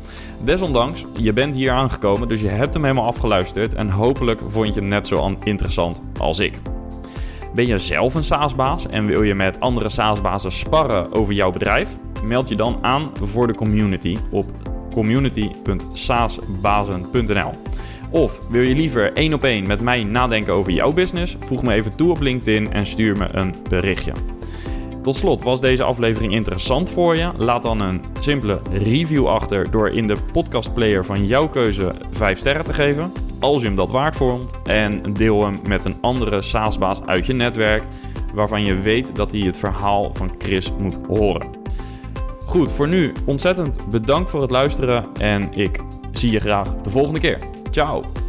[0.44, 3.74] Desondanks, je bent hier aangekomen, dus je hebt hem helemaal afgeluisterd.
[3.74, 6.60] En hopelijk vond je hem net zo interessant als ik.
[7.56, 11.90] Ben je zelf een SaaS-baas en wil je met andere SaaS-bazen sparren over jouw bedrijf?
[12.24, 14.46] Meld je dan aan voor de community op
[14.94, 17.54] community.saasbazen.nl.
[18.10, 21.36] Of wil je liever één op één met mij nadenken over jouw business?
[21.40, 24.14] Voeg me even toe op LinkedIn en stuur me een berichtje.
[25.02, 27.32] Tot slot, was deze aflevering interessant voor je?
[27.38, 32.66] Laat dan een simpele review achter door in de podcastplayer van jouw keuze 5 sterren
[32.66, 33.12] te geven.
[33.40, 34.52] Als je hem dat waard vond.
[34.64, 37.84] En deel hem met een andere SaaS-baas uit je netwerk
[38.34, 41.61] waarvan je weet dat hij het verhaal van Chris moet horen.
[42.52, 45.80] Goed, voor nu ontzettend bedankt voor het luisteren en ik
[46.12, 47.38] zie je graag de volgende keer.
[47.70, 48.21] Ciao!